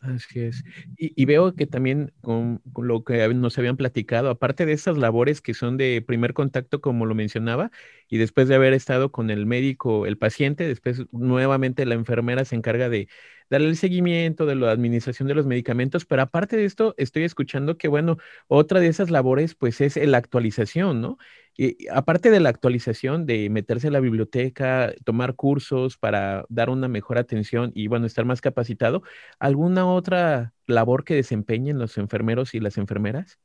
Así 0.00 0.40
es. 0.40 0.64
Y, 0.96 1.26
veo 1.26 1.54
que 1.54 1.66
también 1.66 2.10
con, 2.22 2.62
lo 2.74 3.04
que 3.04 3.28
nos 3.34 3.58
habían 3.58 3.76
platicado, 3.76 4.30
aparte 4.30 4.64
de 4.64 4.72
esas 4.72 4.96
labores 4.96 5.42
que 5.42 5.52
son 5.52 5.76
de 5.76 6.00
primer 6.06 6.32
contacto, 6.32 6.80
como 6.80 7.04
lo 7.04 7.14
mencionaba, 7.14 7.70
y 8.08 8.16
después 8.16 8.48
de 8.48 8.54
haber 8.54 8.72
estado 8.72 9.12
con 9.12 9.28
el 9.28 9.44
médico, 9.44 10.06
el 10.06 10.16
paciente, 10.16 10.66
después 10.66 11.02
nuevamente 11.12 11.84
la 11.84 11.96
enfermera 11.96 12.46
se 12.46 12.56
encarga 12.56 12.88
de 12.88 13.08
darle 13.50 13.68
el 13.68 13.76
seguimiento 13.76 14.46
de 14.46 14.54
la 14.54 14.70
administración 14.70 15.28
de 15.28 15.34
los 15.34 15.44
medicamentos, 15.46 16.06
pero 16.06 16.22
aparte 16.22 16.56
de 16.56 16.64
esto, 16.64 16.94
estoy 16.96 17.24
escuchando 17.24 17.76
que, 17.76 17.88
bueno, 17.88 18.16
otra 18.48 18.80
de 18.80 18.86
esas 18.88 19.10
labores, 19.10 19.54
pues 19.54 19.82
es 19.82 19.96
la 19.96 20.16
actualización, 20.18 21.02
¿no? 21.02 21.18
Y 21.62 21.76
aparte 21.92 22.30
de 22.30 22.40
la 22.40 22.48
actualización, 22.48 23.26
de 23.26 23.50
meterse 23.50 23.88
a 23.88 23.90
la 23.90 24.00
biblioteca, 24.00 24.94
tomar 25.04 25.34
cursos 25.34 25.98
para 25.98 26.46
dar 26.48 26.70
una 26.70 26.88
mejor 26.88 27.18
atención 27.18 27.70
y, 27.74 27.86
bueno, 27.86 28.06
estar 28.06 28.24
más 28.24 28.40
capacitado, 28.40 29.02
¿alguna 29.38 29.86
otra 29.86 30.54
labor 30.66 31.04
que 31.04 31.16
desempeñen 31.16 31.78
los 31.78 31.98
enfermeros 31.98 32.54
y 32.54 32.60
las 32.60 32.78
enfermeras? 32.78 33.38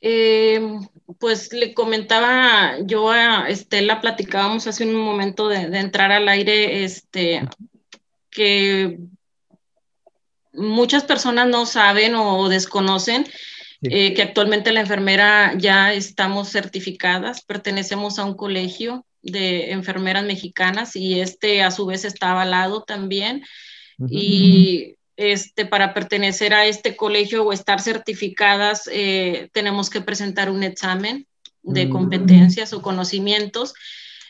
Eh, 0.00 0.60
pues 1.18 1.52
le 1.52 1.74
comentaba 1.74 2.78
yo 2.84 3.10
a 3.10 3.48
Estela, 3.48 4.00
platicábamos 4.00 4.68
hace 4.68 4.86
un 4.86 4.94
momento 4.94 5.48
de, 5.48 5.68
de 5.68 5.78
entrar 5.80 6.12
al 6.12 6.28
aire, 6.28 6.84
este, 6.84 7.48
que 8.30 9.00
muchas 10.52 11.02
personas 11.02 11.48
no 11.48 11.66
saben 11.66 12.14
o 12.14 12.48
desconocen 12.48 13.26
eh, 13.90 14.14
que 14.14 14.22
actualmente 14.22 14.72
la 14.72 14.80
enfermera 14.80 15.54
ya 15.56 15.92
estamos 15.92 16.50
certificadas, 16.50 17.42
pertenecemos 17.42 18.18
a 18.18 18.24
un 18.24 18.34
colegio 18.34 19.04
de 19.22 19.72
enfermeras 19.72 20.24
mexicanas 20.24 20.96
y 20.96 21.20
este 21.20 21.62
a 21.62 21.70
su 21.70 21.86
vez 21.86 22.04
está 22.04 22.32
avalado 22.32 22.82
también. 22.82 23.44
Y 24.10 24.96
este, 25.16 25.66
para 25.66 25.94
pertenecer 25.94 26.52
a 26.52 26.66
este 26.66 26.96
colegio 26.96 27.44
o 27.44 27.52
estar 27.52 27.80
certificadas, 27.80 28.88
eh, 28.92 29.48
tenemos 29.52 29.88
que 29.88 30.00
presentar 30.00 30.50
un 30.50 30.64
examen 30.64 31.26
de 31.62 31.86
mm. 31.86 31.90
competencias 31.90 32.72
o 32.72 32.82
conocimientos 32.82 33.74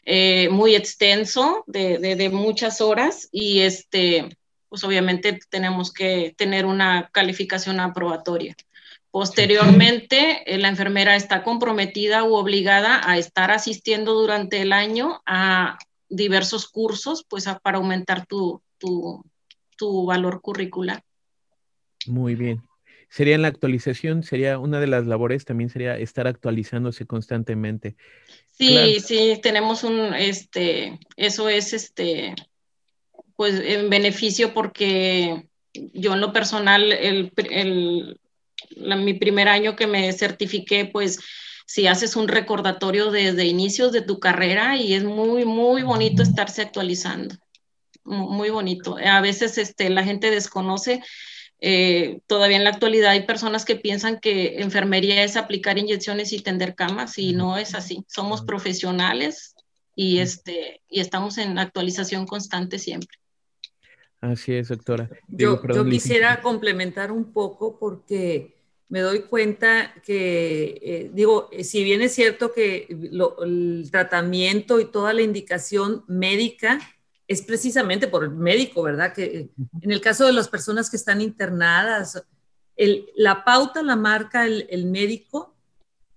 eh, 0.07 0.51
muy 0.51 0.75
extenso 0.75 1.65
de, 1.67 2.29
muchas 2.31 2.83
horas 2.83 3.29
y 3.33 3.61
este, 3.61 4.37
pues 4.69 4.85
obviamente 4.85 5.39
tenemos 5.49 5.93
que 5.93 6.35
tener 6.37 6.67
una 6.67 7.09
calificación 7.11 7.81
aprobatoria. 7.81 8.55
Posteriormente, 9.15 10.43
eh, 10.45 10.59
la 10.59 10.67
enfermera 10.67 11.15
está 11.15 11.45
comprometida 11.45 12.25
u 12.25 12.35
obligada 12.35 13.01
a 13.09 13.17
estar 13.17 13.53
asistiendo 13.53 14.13
durante 14.13 14.61
el 14.61 14.73
año 14.73 15.23
a 15.25 15.79
diversos 16.09 16.67
cursos, 16.67 17.25
pues 17.29 17.47
para 17.63 17.79
aumentar 17.79 18.27
tu, 18.27 18.61
tu, 18.77 19.25
tu 19.77 20.05
valor 20.05 20.41
curricular. 20.41 21.05
Muy 22.09 22.35
bien 22.35 22.65
sería 23.09 23.37
en 23.37 23.43
la 23.43 23.49
actualización, 23.49 24.25
sería 24.25 24.59
una 24.59 24.81
de 24.81 24.89
las 24.89 25.07
labores 25.07 25.45
también 25.45 25.71
sería 25.71 25.97
estar 25.97 26.27
actualizándose 26.27 27.07
constantemente. 27.07 27.95
Sí, 28.59 28.99
sí, 28.99 29.39
tenemos 29.41 29.85
un, 29.85 30.13
este, 30.15 30.99
eso 31.17 31.49
es, 31.49 31.73
este, 31.73 32.35
pues 33.37 33.61
en 33.65 33.89
beneficio 33.91 34.53
porque 34.53 35.47
yo 35.73 36.15
en 36.15 36.21
lo 36.21 36.33
personal, 36.33 36.91
el, 36.91 37.33
el 37.37 38.19
mi 38.77 39.15
primer 39.15 39.49
año 39.49 39.77
que 39.77 39.87
me 39.87 40.13
certifiqué, 40.13 40.85
pues 40.85 41.19
si 41.67 41.87
haces 41.87 42.17
un 42.17 42.29
recordatorio 42.29 43.11
desde 43.11 43.47
inicios 43.47 43.93
de 43.93 44.03
tu 44.03 44.21
carrera 44.21 44.77
y 44.77 44.95
es 44.95 45.05
muy, 45.05 45.45
muy 45.45 45.83
bonito 45.83 46.23
estarse 46.23 46.63
actualizando, 46.63 47.37
muy 48.05 48.51
bonito. 48.51 48.97
A 48.99 49.21
veces 49.21 49.59
este, 49.59 49.89
la 49.91 50.05
gente 50.05 50.31
desconoce 50.31 51.03
eh, 51.67 52.21
todavía 52.27 52.59
en 52.59 52.65
la 52.65 52.71
actualidad 52.71 53.13
hay 53.13 53.25
personas 53.25 53.65
que 53.65 53.77
piensan 53.77 54.21
que 54.21 54.61
enfermería 54.61 55.25
es 55.25 55.35
aplicar 55.35 55.79
inyecciones 55.79 56.35
y 56.35 56.41
tender 56.41 56.75
camas 56.75 57.17
y 57.17 57.33
no 57.33 57.57
es 57.57 57.75
así. 57.75 58.05
Somos 58.07 58.43
profesionales 58.43 59.55
y, 59.97 60.19
este, 60.19 60.83
y 60.91 61.01
estamos 61.01 61.39
en 61.39 61.59
actualización 61.59 62.27
constante 62.27 62.79
siempre. 62.79 63.17
Así 64.21 64.53
es, 64.55 64.69
doctora. 64.69 65.09
yo, 65.29 65.59
quisiera 65.89 66.43
complementar 66.43 67.11
un 67.11 67.33
poco 67.33 67.79
porque 67.79 68.54
me 68.89 69.01
doy 69.01 69.23
cuenta 69.23 69.95
que, 70.05 70.79
eh, 70.83 71.11
digo, 71.13 71.51
si 71.63 71.83
bien 71.83 72.03
es 72.03 72.15
cierto 72.15 72.53
que 72.53 72.87
el 72.89 73.89
tratamiento 73.91 74.81
y 74.81 74.85
toda 74.87 75.13
la 75.13 75.23
indicación 75.23 76.05
médica 76.07 76.79
es 77.27 77.43
precisamente 77.43 78.07
por 78.07 78.25
el 78.25 78.31
médico, 78.31 78.83
¿verdad? 78.83 79.13
Que 79.13 79.25
eh, 79.25 79.51
en 79.81 79.91
el 79.91 80.01
caso 80.01 80.27
de 80.27 80.33
las 80.33 80.49
personas 80.49 80.91
que 80.91 80.97
están 80.97 81.21
internadas, 81.21 82.23
la 83.17 83.45
pauta 83.45 83.83
la 83.83 83.97
marca 83.97 84.47
el, 84.47 84.87
médico, 84.87 85.55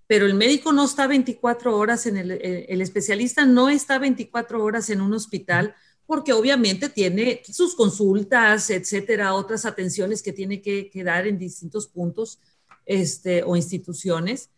pero 0.08 0.26
el 0.26 0.34
médico 0.34 0.74
no 0.74 0.86
está 0.86 1.08
24 1.08 1.78
horas 1.78 2.06
en 2.08 2.18
el, 2.18 2.32
el, 2.32 2.82
especialista 2.82 3.46
no 3.46 3.70
está 3.70 4.00
24 4.00 4.64
horas 4.64 4.90
en 4.90 5.02
un 5.02 5.14
hospital 5.14 5.76
porque 6.08 6.34
obviamente 6.34 6.90
tiene 6.90 7.42
sus 7.44 7.76
consultas, 7.76 8.70
etcétera, 8.70 9.34
otras 9.36 9.66
atenciones 9.66 10.24
que 10.24 10.34
tiene 10.34 10.62
que, 10.62 10.90
que 10.90 11.04
dar 11.04 11.28
en 11.28 11.38
distintos 11.38 11.88
puntos 11.88 12.40
este, 12.88 13.44
o 13.44 13.56
instituciones 13.56 14.50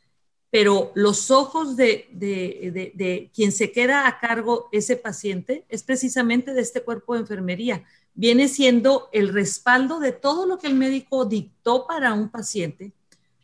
pero 0.52 0.92
los 0.96 1.30
ojos 1.30 1.76
de, 1.76 3.30
quien 3.34 3.52
se 3.52 3.72
queda 3.72 4.08
a 4.08 4.20
cargo 4.20 4.68
ese 4.72 4.96
paciente 4.96 5.65
es 5.70 5.84
precisamente 5.84 6.54
de 6.54 6.62
este 6.62 6.82
cuerpo 6.82 7.13
de 7.13 7.22
enfermería. 7.22 7.84
Viene 8.15 8.48
siendo 8.48 9.10
el 9.13 9.30
respaldo 9.30 10.00
de 10.00 10.12
todo 10.12 10.48
lo 10.48 10.58
que 10.58 10.68
el 10.68 10.76
médico 10.76 11.26
dictó 11.26 11.86
para 11.86 12.13
un 12.13 12.30
paciente, 12.30 12.94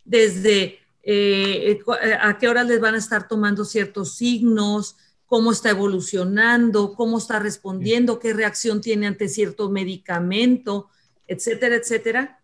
desde 0.03 0.79
eh, 1.03 1.79
a 2.19 2.37
qué 2.39 2.47
horas 2.47 2.67
les 2.67 2.79
van 2.79 2.95
a 2.95 2.99
estar 2.99 3.27
tomando 3.27 3.65
ciertos 3.65 4.15
signos, 4.15 4.97
cómo 5.27 5.51
está 5.51 5.69
evolucionando, 5.69 6.95
cómo 6.95 7.19
está 7.19 7.37
respondiendo, 7.37 8.19
qué 8.19 8.33
reacción 8.33 8.81
tiene 8.81 9.05
ante 9.05 9.29
cierto 9.29 9.69
medicamento, 9.69 10.89
etcétera, 11.27 11.75
etcétera 11.75 12.39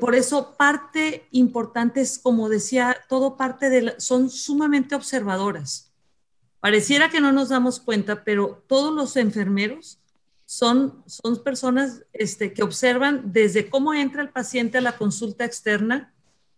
por 0.00 0.14
eso 0.14 0.56
parte 0.56 1.26
importante 1.30 2.00
es, 2.00 2.18
como 2.18 2.48
decía, 2.48 2.96
todo 3.08 3.36
parte 3.36 3.70
de, 3.70 3.94
son 3.98 4.28
sumamente 4.30 4.94
observadoras. 4.94 5.92
Pareciera 6.60 7.10
que 7.10 7.20
no 7.20 7.32
nos 7.32 7.48
damos 7.48 7.80
cuenta, 7.80 8.24
pero 8.24 8.62
todos 8.66 8.94
los 8.94 9.16
enfermeros 9.16 9.98
son, 10.44 11.02
son 11.06 11.42
personas 11.42 12.02
este, 12.12 12.52
que 12.52 12.62
observan 12.62 13.32
desde 13.32 13.70
cómo 13.70 13.94
entra 13.94 14.22
el 14.22 14.30
paciente 14.30 14.78
a 14.78 14.82
la 14.82 14.96
consulta 14.96 15.44
externa, 15.44 16.12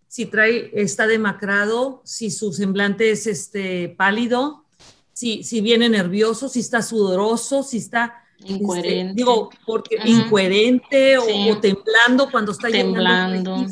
si 0.08 0.26
trae, 0.26 0.70
está 0.74 1.06
demacrado, 1.06 2.02
si 2.04 2.30
su 2.30 2.52
semblante 2.52 3.10
es 3.10 3.26
este, 3.26 3.94
pálido, 3.96 4.64
si, 5.12 5.42
si 5.42 5.60
viene 5.60 5.88
nervioso, 5.88 6.48
si 6.48 6.60
está 6.60 6.82
sudoroso, 6.82 7.62
si 7.62 7.78
está 7.78 8.23
este, 8.38 8.52
incoherente. 8.52 9.14
digo, 9.14 9.50
porque 9.66 9.98
incoherente 10.04 11.18
o, 11.18 11.58
temblando 11.60 12.30
cuando 12.30 12.52
está 12.52 12.68
temblando. 12.68 13.66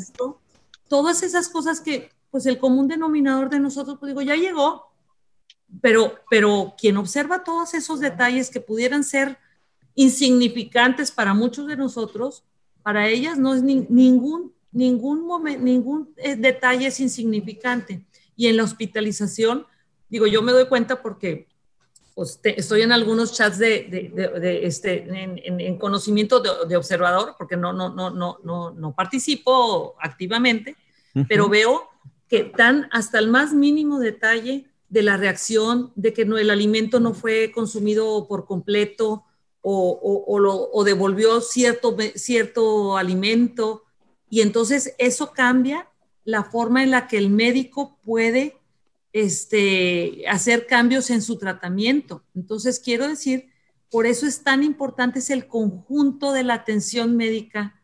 Todas 0.87 1.23
esas 1.23 1.49
cosas 1.49 1.81
que, 1.81 2.11
pues 2.29 2.45
el 2.45 2.57
común 2.57 2.87
denominador 2.87 3.49
de 3.49 3.59
nosotros, 3.59 3.97
pues 3.99 4.11
digo, 4.11 4.21
ya 4.21 4.35
llegó, 4.35 4.91
pero, 5.81 6.15
pero 6.29 6.75
quien 6.77 6.97
observa 6.97 7.43
todos 7.43 7.73
esos 7.73 7.99
detalles 7.99 8.49
que 8.49 8.61
pudieran 8.61 9.03
ser 9.03 9.37
insignificantes 9.95 11.11
para 11.11 11.33
muchos 11.33 11.67
de 11.67 11.77
nosotros, 11.77 12.43
para 12.83 13.07
ellas 13.07 13.37
no 13.37 13.53
es 13.53 13.63
ningún, 13.63 14.53
ningún, 14.71 15.25
momento, 15.25 15.63
ningún 15.63 16.13
eh, 16.17 16.35
detalle 16.35 16.87
es 16.87 16.99
insignificante. 16.99 18.05
Y 18.35 18.47
en 18.47 18.57
la 18.57 18.63
hospitalización, 18.63 19.65
digo, 20.09 20.27
yo 20.27 20.41
me 20.41 20.51
doy 20.51 20.67
cuenta 20.67 21.01
porque 21.01 21.47
pues, 22.15 22.39
estoy 22.43 22.81
en 22.81 22.91
algunos 22.91 23.33
chats 23.33 23.57
de, 23.57 24.11
de, 24.13 24.65
este, 24.65 25.05
en, 25.07 25.77
conocimiento 25.77 26.39
de, 26.39 26.77
observador, 26.77 27.35
porque 27.37 27.57
no, 27.57 27.73
no, 27.73 27.89
no, 27.89 28.11
no, 28.11 28.39
no, 28.43 28.71
no 28.71 28.93
participo 28.93 29.95
activamente, 29.99 30.75
pero 31.27 31.49
veo 31.49 31.89
que 32.27 32.51
dan 32.55 32.87
hasta 32.91 33.19
el 33.19 33.29
más 33.29 33.53
mínimo 33.53 33.99
detalle 33.99 34.67
de 34.89 35.01
la 35.01 35.17
reacción, 35.17 35.91
de 35.95 36.13
que 36.13 36.25
no, 36.25 36.37
el 36.37 36.51
alimento 36.51 36.99
no 36.99 37.13
fue 37.13 37.51
consumido 37.51 38.27
por 38.27 38.45
completo 38.45 39.23
o, 39.61 40.23
o, 40.27 40.39
lo, 40.39 40.69
o 40.71 40.83
devolvió 40.83 41.41
cierto, 41.41 41.95
cierto 42.15 42.97
alimento. 42.97 43.83
Y 44.29 44.41
entonces 44.41 44.93
eso 44.99 45.31
cambia 45.31 45.87
la 46.25 46.43
forma 46.43 46.83
en 46.83 46.91
la 46.91 47.07
que 47.07 47.17
el 47.17 47.29
médico 47.29 47.97
puede 48.03 48.57
este, 49.13 50.25
hacer 50.27 50.67
cambios 50.67 51.09
en 51.11 51.21
su 51.21 51.37
tratamiento. 51.37 52.23
Entonces, 52.35 52.79
quiero 52.79 53.07
decir 53.07 53.53
por 53.93 54.07
eso 54.07 54.25
es 54.25 54.41
tan 54.41 54.63
importante, 54.63 55.19
es 55.19 55.29
el 55.29 55.45
conjunto 55.45 56.31
de 56.33 56.41
la 56.41 56.55
atención 56.55 57.15
médica, 57.15 57.79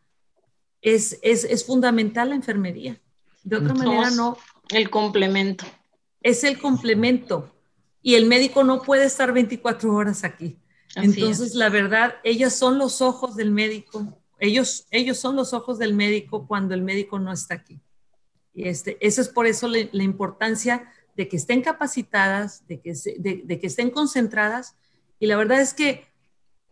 es, 0.82 1.20
es, 1.22 1.63
fundamental 1.63 2.30
la 2.30 2.36
enfermería. 2.36 3.00
De 3.44 3.58
otra 3.58 3.76
manera 3.76 4.10
no. 4.10 4.36
El 4.70 4.89
complemento. 4.89 5.65
Es 6.22 6.44
el 6.44 6.58
complemento. 6.58 7.54
Y 8.02 8.15
el 8.15 8.26
médico 8.26 8.63
no 8.63 8.82
puede 8.82 9.06
estar 9.06 9.32
24 9.32 9.94
horas 9.94 10.24
aquí. 10.24 10.58
Entonces, 10.96 11.54
la 11.54 11.70
verdad, 11.70 12.15
ellos 12.24 12.54
son 12.54 12.80
los 12.80 13.04
ojos 13.04 13.36
del 13.36 13.52
médico. 13.52 14.20
Ellos, 14.39 14.88
ellos 14.89 15.20
son 15.20 15.36
los 15.36 15.54
ojos 15.54 15.78
del 15.78 15.94
médico 15.94 16.48
cuando 16.48 16.74
el 16.74 16.82
médico 16.82 17.20
no 17.20 17.32
está 17.32 17.54
aquí. 17.54 17.82
Y 18.52 18.68
este, 18.68 18.98
eso 19.06 19.22
es 19.22 19.30
por 19.30 19.46
eso 19.46 19.68
la 19.68 20.04
importancia 20.04 20.92
de 21.20 21.28
que 21.28 21.36
estén 21.36 21.62
capacitadas, 21.62 22.66
de 22.70 22.80
que, 22.80 22.94
de, 22.94 23.60
que 23.60 23.68
estén 23.68 23.90
concentradas. 23.90 24.78
Y 25.20 25.28
la 25.28 25.36
verdad 25.36 25.60
es 25.60 25.74
que 25.74 26.06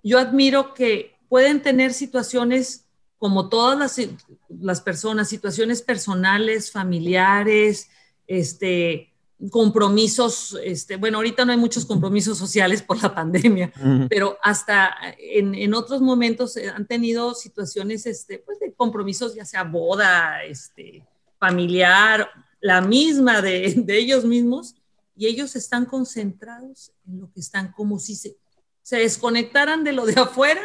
yo 0.04 0.20
admiro 0.20 0.74
que 0.74 1.18
pueden 1.28 1.62
tener 1.62 1.92
situaciones 1.92 2.86
como 3.18 3.50
todas 3.50 3.78
las, 3.78 4.00
las 4.48 4.80
personas, 4.80 5.28
situaciones 5.28 5.82
personales, 5.82 6.72
familiares, 6.72 7.90
este, 8.26 9.12
compromisos, 9.52 10.58
este, 10.64 10.96
bueno, 10.96 11.18
ahorita 11.18 11.44
no 11.44 11.52
hay 11.52 11.58
muchos 11.58 11.86
compromisos 11.86 12.38
sociales 12.38 12.82
por 12.82 13.04
la 13.04 13.14
pandemia, 13.14 13.74
pero 14.08 14.38
hasta 14.42 14.96
en, 15.20 15.56
en, 15.56 15.74
otros 15.74 16.00
momentos 16.00 16.56
han 16.74 16.86
tenido 16.86 17.34
situaciones 17.34 18.06
este, 18.06 18.40
pues 18.40 18.62
de 18.62 18.72
compromisos, 18.72 19.36
ya 19.36 19.44
sea 19.44 19.66
boda, 19.66 20.46
este, 20.46 21.06
familiar, 21.38 22.30
la 22.60 22.82
misma 22.82 23.42
de, 23.42 23.74
de, 23.78 23.98
ellos 23.98 24.26
mismos, 24.26 24.76
y 25.16 25.26
ellos 25.28 25.56
están 25.56 25.86
concentrados 25.86 26.92
en 27.08 27.20
lo 27.20 27.32
que 27.32 27.40
están, 27.40 27.72
como 27.72 27.98
si 28.00 28.16
se, 28.16 28.38
se 28.84 28.98
desconectaran 28.98 29.84
de 29.84 29.94
lo 29.94 30.06
de 30.06 30.14
afuera 30.14 30.62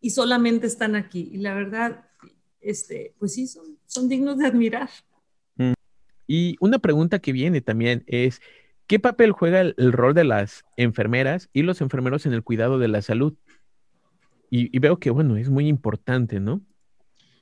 y 0.00 0.10
solamente 0.10 0.66
están 0.66 0.96
aquí. 0.96 1.30
Y 1.32 1.38
la 1.38 1.54
verdad, 1.54 2.04
este, 2.60 3.14
pues 3.18 3.34
sí, 3.34 3.46
son, 3.46 3.78
son 3.86 4.08
dignos 4.08 4.38
de 4.38 4.46
admirar. 4.46 4.90
Y 6.26 6.56
una 6.60 6.78
pregunta 6.78 7.20
que 7.20 7.32
viene 7.32 7.62
también 7.62 8.04
es, 8.06 8.42
¿qué 8.86 8.98
papel 8.98 9.32
juega 9.32 9.60
el, 9.62 9.92
rol 9.92 10.12
de 10.12 10.24
las 10.24 10.64
enfermeras 10.76 11.48
y 11.54 11.62
los 11.62 11.80
enfermeros 11.80 12.26
en 12.26 12.34
el 12.34 12.42
cuidado 12.42 12.78
de 12.78 12.88
la 12.88 13.00
salud? 13.00 13.34
Y, 14.50 14.78
veo 14.78 14.98
que, 14.98 15.10
bueno, 15.10 15.36
es 15.36 15.48
muy 15.48 15.68
importante, 15.68 16.40
¿no? 16.40 16.60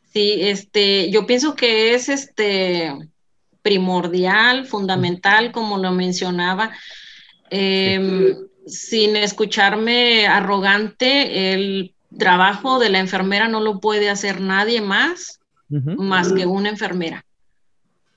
Sí, 0.05 0.35
este, 0.39 1.11
yo 1.11 1.27
pienso 1.27 1.55
que 1.55 1.95
es 1.95 2.09
este 2.09 2.93
primordial, 3.67 4.65
fundamental, 4.65 5.51
como 5.51 5.77
lo 5.77 5.91
mencionaba. 5.91 6.71
Em, 7.51 8.33
sin 8.65 9.17
escucharme 9.17 10.29
arrogante, 10.29 11.53
el 11.53 11.93
trabajo 12.17 12.79
de 12.79 12.91
la 12.91 13.01
enfermera 13.01 13.49
no 13.49 13.59
lo 13.59 13.81
puede 13.81 14.09
hacer 14.09 14.41
nadie 14.41 14.81
más, 14.81 15.41
más 15.69 16.33
que 16.33 16.47
una 16.47 16.69
enfermera. 16.69 17.27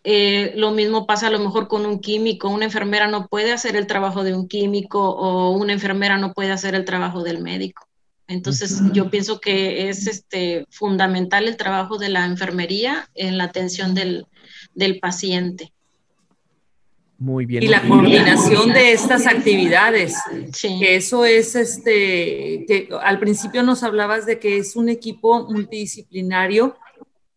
Eh, 0.04 0.54
lo 0.56 0.70
mismo 0.70 1.08
pasa 1.08 1.28
a 1.28 1.32
lo 1.32 1.40
mejor 1.40 1.68
con 1.68 1.88
un 1.88 2.00
químico. 2.00 2.48
Una 2.48 2.66
enfermera 2.66 3.08
no 3.08 3.26
puede 3.26 3.52
hacer 3.52 3.76
el 3.76 3.88
trabajo 3.88 4.24
de 4.24 4.36
un 4.36 4.48
químico 4.48 5.00
o 5.00 5.50
una 5.58 5.74
enfermera 5.74 6.20
no 6.20 6.34
puede 6.34 6.52
hacer 6.52 6.76
el 6.76 6.86
trabajo 6.86 7.24
del 7.24 7.42
médico. 7.42 7.88
Entonces, 8.28 8.84
yo 8.94 9.10
pienso 9.10 9.40
que 9.42 9.90
es 9.90 10.06
este, 10.06 10.68
fundamental 10.70 11.48
el 11.48 11.58
trabajo 11.58 11.98
de 11.98 12.10
la 12.10 12.28
enfermería 12.28 13.10
en 13.16 13.40
la 13.40 13.46
atención 13.46 13.96
del, 13.96 14.28
paciente. 15.00 15.74
Muy 17.20 17.46
bien. 17.46 17.62
Y 17.64 17.68
la 17.68 17.86
coordinación 17.86 18.72
de 18.72 18.94
estas 18.94 19.28
actividades. 19.28 20.16
Que 20.62 20.96
eso 20.96 21.26
es, 21.26 21.54
este, 21.56 22.66
que 22.66 22.90
al 23.02 23.20
principio 23.20 23.62
nos 23.62 23.84
hablabas 23.84 24.26
de 24.26 24.40
que 24.40 24.58
es 24.58 24.78
un 24.78 24.88
equipo 24.88 25.46
multidisciplinario 25.50 26.78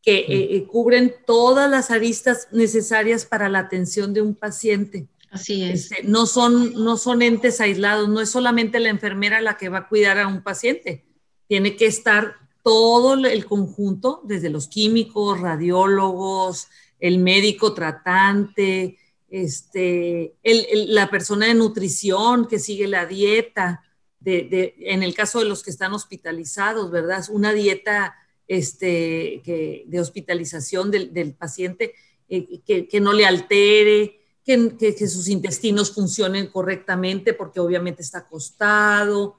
que 0.00 0.18
eh, 0.18 0.56
eh, 0.56 0.66
cubren 0.66 1.14
todas 1.26 1.70
las 1.70 1.90
aristas 1.90 2.48
necesarias 2.52 3.24
para 3.24 3.48
la 3.48 3.60
atención 3.60 4.14
de 4.14 4.22
un 4.22 4.34
paciente. 4.34 5.08
Así 5.30 5.64
es. 5.64 5.90
Este, 5.90 6.04
no, 6.04 6.26
son, 6.26 6.74
no 6.74 6.96
son 6.96 7.22
entes 7.22 7.60
aislados, 7.60 8.08
no 8.08 8.20
es 8.20 8.30
solamente 8.30 8.80
la 8.80 8.90
enfermera 8.90 9.40
la 9.40 9.56
que 9.56 9.68
va 9.68 9.78
a 9.78 9.88
cuidar 9.88 10.18
a 10.18 10.26
un 10.26 10.42
paciente, 10.42 11.04
tiene 11.48 11.76
que 11.76 11.86
estar 11.86 12.34
todo 12.62 13.14
el 13.14 13.46
conjunto, 13.46 14.20
desde 14.24 14.50
los 14.50 14.68
químicos, 14.68 15.40
radiólogos, 15.40 16.68
el 17.02 17.18
médico 17.18 17.74
tratante, 17.74 18.96
este, 19.28 20.36
la 20.44 21.10
persona 21.10 21.46
de 21.46 21.54
nutrición 21.54 22.46
que 22.46 22.60
sigue 22.60 22.86
la 22.86 23.06
dieta, 23.06 23.82
en 24.24 25.02
el 25.02 25.12
caso 25.12 25.40
de 25.40 25.46
los 25.46 25.64
que 25.64 25.70
están 25.70 25.94
hospitalizados, 25.94 26.92
¿verdad? 26.92 27.24
Una 27.30 27.52
dieta 27.52 28.14
este, 28.46 29.42
de 29.84 30.00
hospitalización 30.00 30.92
del, 30.92 31.34
paciente, 31.34 31.92
eh, 32.28 32.60
que, 32.64 33.00
no 33.00 33.12
le 33.12 33.26
altere, 33.26 34.20
que, 34.44 34.76
que, 34.78 35.08
sus 35.08 35.26
intestinos 35.26 35.92
funcionen 35.92 36.46
correctamente 36.46 37.34
porque 37.34 37.58
obviamente 37.58 38.02
está 38.02 38.18
acostado. 38.18 39.38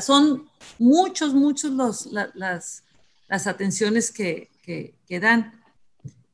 son 0.00 0.48
muchos, 0.80 1.32
muchos 1.32 1.70
los, 1.70 2.06
las, 2.06 2.82
las, 3.28 3.46
atenciones 3.46 4.10
que, 4.10 4.50
que, 4.64 5.20
dan. 5.20 5.62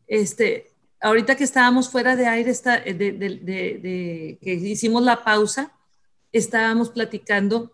Este, 0.06 0.69
ahorita 1.00 1.36
que 1.36 1.44
estábamos 1.44 1.90
fuera 1.90 2.16
de 2.16 2.26
aire, 2.26 2.52
de, 2.52 4.38
que 4.40 4.52
hicimos 4.54 5.02
la 5.02 5.24
pausa, 5.24 5.72
estábamos 6.32 6.90
platicando 6.90 7.72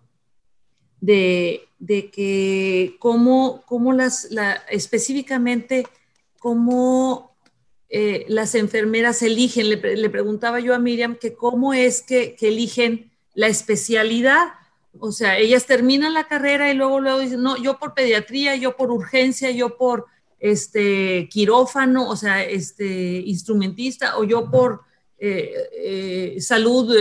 de, 1.00 1.68
que 2.12 2.96
cómo, 2.98 3.62
cómo 3.66 3.92
las, 3.92 4.30
la, 4.30 4.52
específicamente, 4.70 5.86
cómo 6.38 7.36
eh, 7.88 8.24
las 8.28 8.54
enfermeras 8.54 9.22
eligen, 9.22 9.70
le, 9.70 9.96
le, 9.96 10.10
preguntaba 10.10 10.60
yo 10.60 10.74
a 10.74 10.78
Miriam 10.78 11.16
que 11.16 11.34
cómo 11.34 11.74
es 11.74 12.02
que, 12.02 12.34
que, 12.34 12.48
eligen 12.48 13.12
la 13.34 13.46
especialidad, 13.48 14.48
o 14.98 15.12
sea, 15.12 15.38
ellas 15.38 15.66
terminan 15.66 16.14
la 16.14 16.26
carrera 16.26 16.70
y 16.70 16.74
luego, 16.74 17.00
luego 17.00 17.18
dicen, 17.18 17.42
no, 17.42 17.56
yo 17.56 17.78
por 17.78 17.94
pediatría, 17.94 18.56
yo 18.56 18.76
por 18.76 18.90
urgencia, 18.90 19.50
yo 19.50 19.76
por 19.76 20.06
este 20.50 21.28
quirófano, 21.30 22.08
o 22.08 22.16
sea, 22.16 22.42
este 22.42 23.22
instrumentista, 23.26 24.18
o 24.18 24.24
yo 24.24 24.50
por 24.50 24.82
eh, 25.18 25.52
eh, 25.72 26.36
salud 26.40 26.94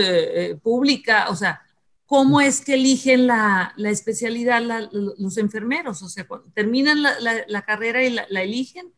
pública, 0.62 1.28
o 1.30 1.36
sea, 1.36 1.62
cómo 2.06 2.40
es 2.40 2.60
que 2.60 2.74
eligen 2.74 3.26
la, 3.26 3.74
especialidad 3.76 4.62
los 4.92 5.36
enfermeros, 5.38 6.02
o 6.02 6.08
sea, 6.08 6.26
terminan 6.54 7.02
la, 7.02 7.62
carrera 7.62 8.02
y 8.02 8.10
la, 8.10 8.42
eligen, 8.42 8.92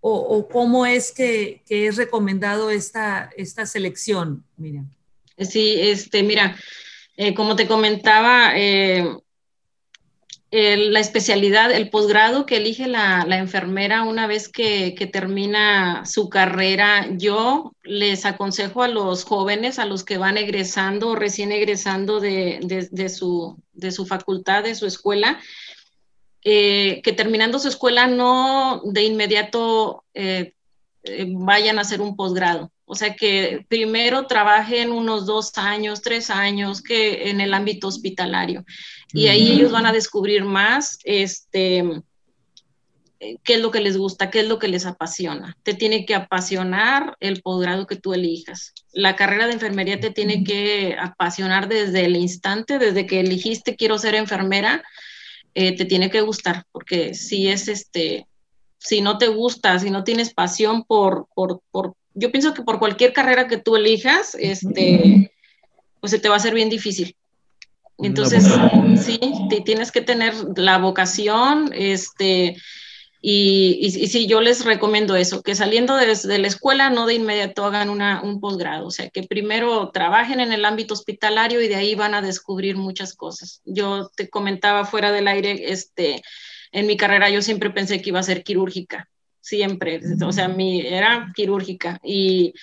o, 0.00 0.48
cómo 0.48 0.86
es 0.86 1.12
que, 1.12 1.62
es 1.68 1.96
recomendado 1.96 2.70
esta, 2.70 3.30
esta 3.36 3.66
selección, 3.66 4.44
Miriam. 4.56 4.88
Sí, 5.38 5.76
este, 5.78 6.22
mira, 6.22 6.56
eh, 7.16 7.34
como 7.34 7.56
te 7.56 7.66
comentaba, 7.66 8.52
eh, 8.56 9.16
la 10.52 11.00
especialidad, 11.00 11.72
el 11.72 11.88
posgrado 11.88 12.44
que 12.44 12.58
elige 12.58 12.86
la, 12.86 13.24
enfermera 13.30 14.02
una 14.02 14.26
vez 14.26 14.50
que, 14.50 14.94
termina 15.10 16.04
su 16.04 16.28
carrera, 16.28 17.08
yo 17.16 17.72
les 17.82 18.26
aconsejo 18.26 18.82
a 18.82 18.88
los 18.88 19.24
jóvenes, 19.24 19.78
a 19.78 19.86
los 19.86 20.04
que 20.04 20.18
van 20.18 20.36
egresando 20.36 21.08
o 21.08 21.14
recién 21.14 21.52
egresando 21.52 22.20
de, 22.20 23.08
su, 23.08 23.56
de 23.72 23.92
su 23.92 24.04
facultad, 24.04 24.64
de 24.64 24.74
su 24.74 24.84
escuela, 24.86 25.40
eh, 26.44 27.00
que 27.02 27.12
terminando 27.12 27.58
su 27.58 27.68
escuela 27.68 28.06
no 28.06 28.82
de 28.84 29.04
inmediato 29.04 30.04
eh, 30.12 30.52
eh, 31.04 31.26
vayan 31.30 31.78
a 31.78 31.82
hacer 31.82 32.02
un 32.02 32.14
posgrado. 32.14 32.70
O 32.84 32.94
sea, 32.94 33.14
que 33.14 33.64
primero 33.68 34.26
trabajen 34.26 34.92
unos 34.92 35.24
dos 35.24 35.56
años, 35.56 36.02
tres 36.02 36.28
años 36.28 36.82
que 36.82 37.30
en 37.30 37.40
el 37.40 37.54
ámbito 37.54 37.88
hospitalario 37.88 38.66
y 39.12 39.28
ahí 39.28 39.52
ellos 39.52 39.72
van 39.72 39.86
a 39.86 39.92
descubrir 39.92 40.44
más 40.44 40.98
este, 41.04 42.02
qué 43.44 43.54
es 43.54 43.60
lo 43.60 43.70
que 43.70 43.80
les 43.80 43.96
gusta, 43.96 44.30
qué 44.30 44.40
es 44.40 44.48
lo 44.48 44.58
que 44.58 44.68
les 44.68 44.86
apasiona. 44.86 45.56
Te 45.62 45.74
tiene 45.74 46.04
que 46.06 46.14
apasionar 46.14 47.16
el 47.20 47.42
posgrado 47.42 47.86
que 47.86 47.96
tú 47.96 48.14
elijas. 48.14 48.72
La 48.92 49.16
carrera 49.16 49.46
de 49.46 49.52
enfermería 49.52 50.00
te 50.00 50.10
tiene 50.10 50.44
que 50.44 50.96
apasionar 50.98 51.68
desde 51.68 52.04
el 52.04 52.16
instante, 52.16 52.78
desde 52.78 53.06
que 53.06 53.20
elegiste 53.20 53.76
quiero 53.76 53.98
ser 53.98 54.14
enfermera, 54.14 54.82
eh, 55.54 55.76
te 55.76 55.84
tiene 55.84 56.10
que 56.10 56.22
gustar, 56.22 56.64
porque 56.72 57.14
si 57.14 57.48
es 57.48 57.68
este, 57.68 58.26
si 58.78 59.00
no 59.02 59.18
te 59.18 59.28
gusta, 59.28 59.78
si 59.78 59.90
no 59.90 60.02
tienes 60.02 60.32
pasión 60.32 60.84
por, 60.84 61.26
por, 61.34 61.60
por 61.70 61.94
yo 62.14 62.30
pienso 62.30 62.54
que 62.54 62.62
por 62.62 62.78
cualquier 62.78 63.12
carrera 63.12 63.48
que 63.48 63.58
tú 63.58 63.76
elijas, 63.76 64.34
este, 64.38 65.32
pues 66.00 66.10
se 66.10 66.18
te 66.18 66.28
va 66.28 66.34
a 66.34 66.38
hacer 66.38 66.54
bien 66.54 66.68
difícil. 66.68 67.16
Entonces, 68.02 68.44
sí, 69.04 69.18
tienes 69.64 69.92
que 69.92 70.00
tener 70.02 70.34
la 70.56 70.78
vocación, 70.78 71.70
este, 71.74 72.56
Y, 73.24 73.78
y, 73.80 74.08
sí, 74.08 74.26
yo 74.26 74.40
les 74.40 74.64
recomiendo 74.64 75.14
eso, 75.14 75.42
que 75.42 75.54
saliendo 75.54 75.94
de, 75.96 76.06
de 76.06 76.38
la 76.38 76.48
escuela 76.48 76.90
no 76.90 77.06
de 77.06 77.14
inmediato 77.14 77.64
hagan 77.64 77.88
una, 77.88 78.20
un 78.20 78.40
posgrado, 78.40 78.88
o 78.88 78.90
sea, 78.90 79.10
que 79.10 79.22
primero 79.22 79.90
trabajen 79.92 80.40
en 80.40 80.52
el 80.52 80.64
ámbito 80.64 80.94
hospitalario 80.94 81.60
y 81.60 81.68
de 81.68 81.76
ahí 81.76 81.94
van 81.94 82.14
a 82.14 82.20
descubrir 82.20 82.76
muchas 82.76 83.14
cosas. 83.14 83.60
Yo 83.64 84.10
te 84.16 84.28
comentaba 84.28 84.84
fuera 84.84 85.12
del 85.12 85.28
aire, 85.28 85.70
este, 85.70 86.20
en 86.72 86.86
mi 86.88 86.96
carrera 86.96 87.30
yo 87.30 87.42
siempre 87.42 87.70
pensé 87.70 88.02
que 88.02 88.10
iba 88.10 88.18
a 88.18 88.24
ser 88.24 88.42
quirúrgica, 88.42 89.08
siempre, 89.40 90.00
o 90.26 90.32
sea, 90.32 90.48
mi, 90.48 90.80
era 90.80 91.30
quirúrgica 91.32 92.00
y 92.02 92.54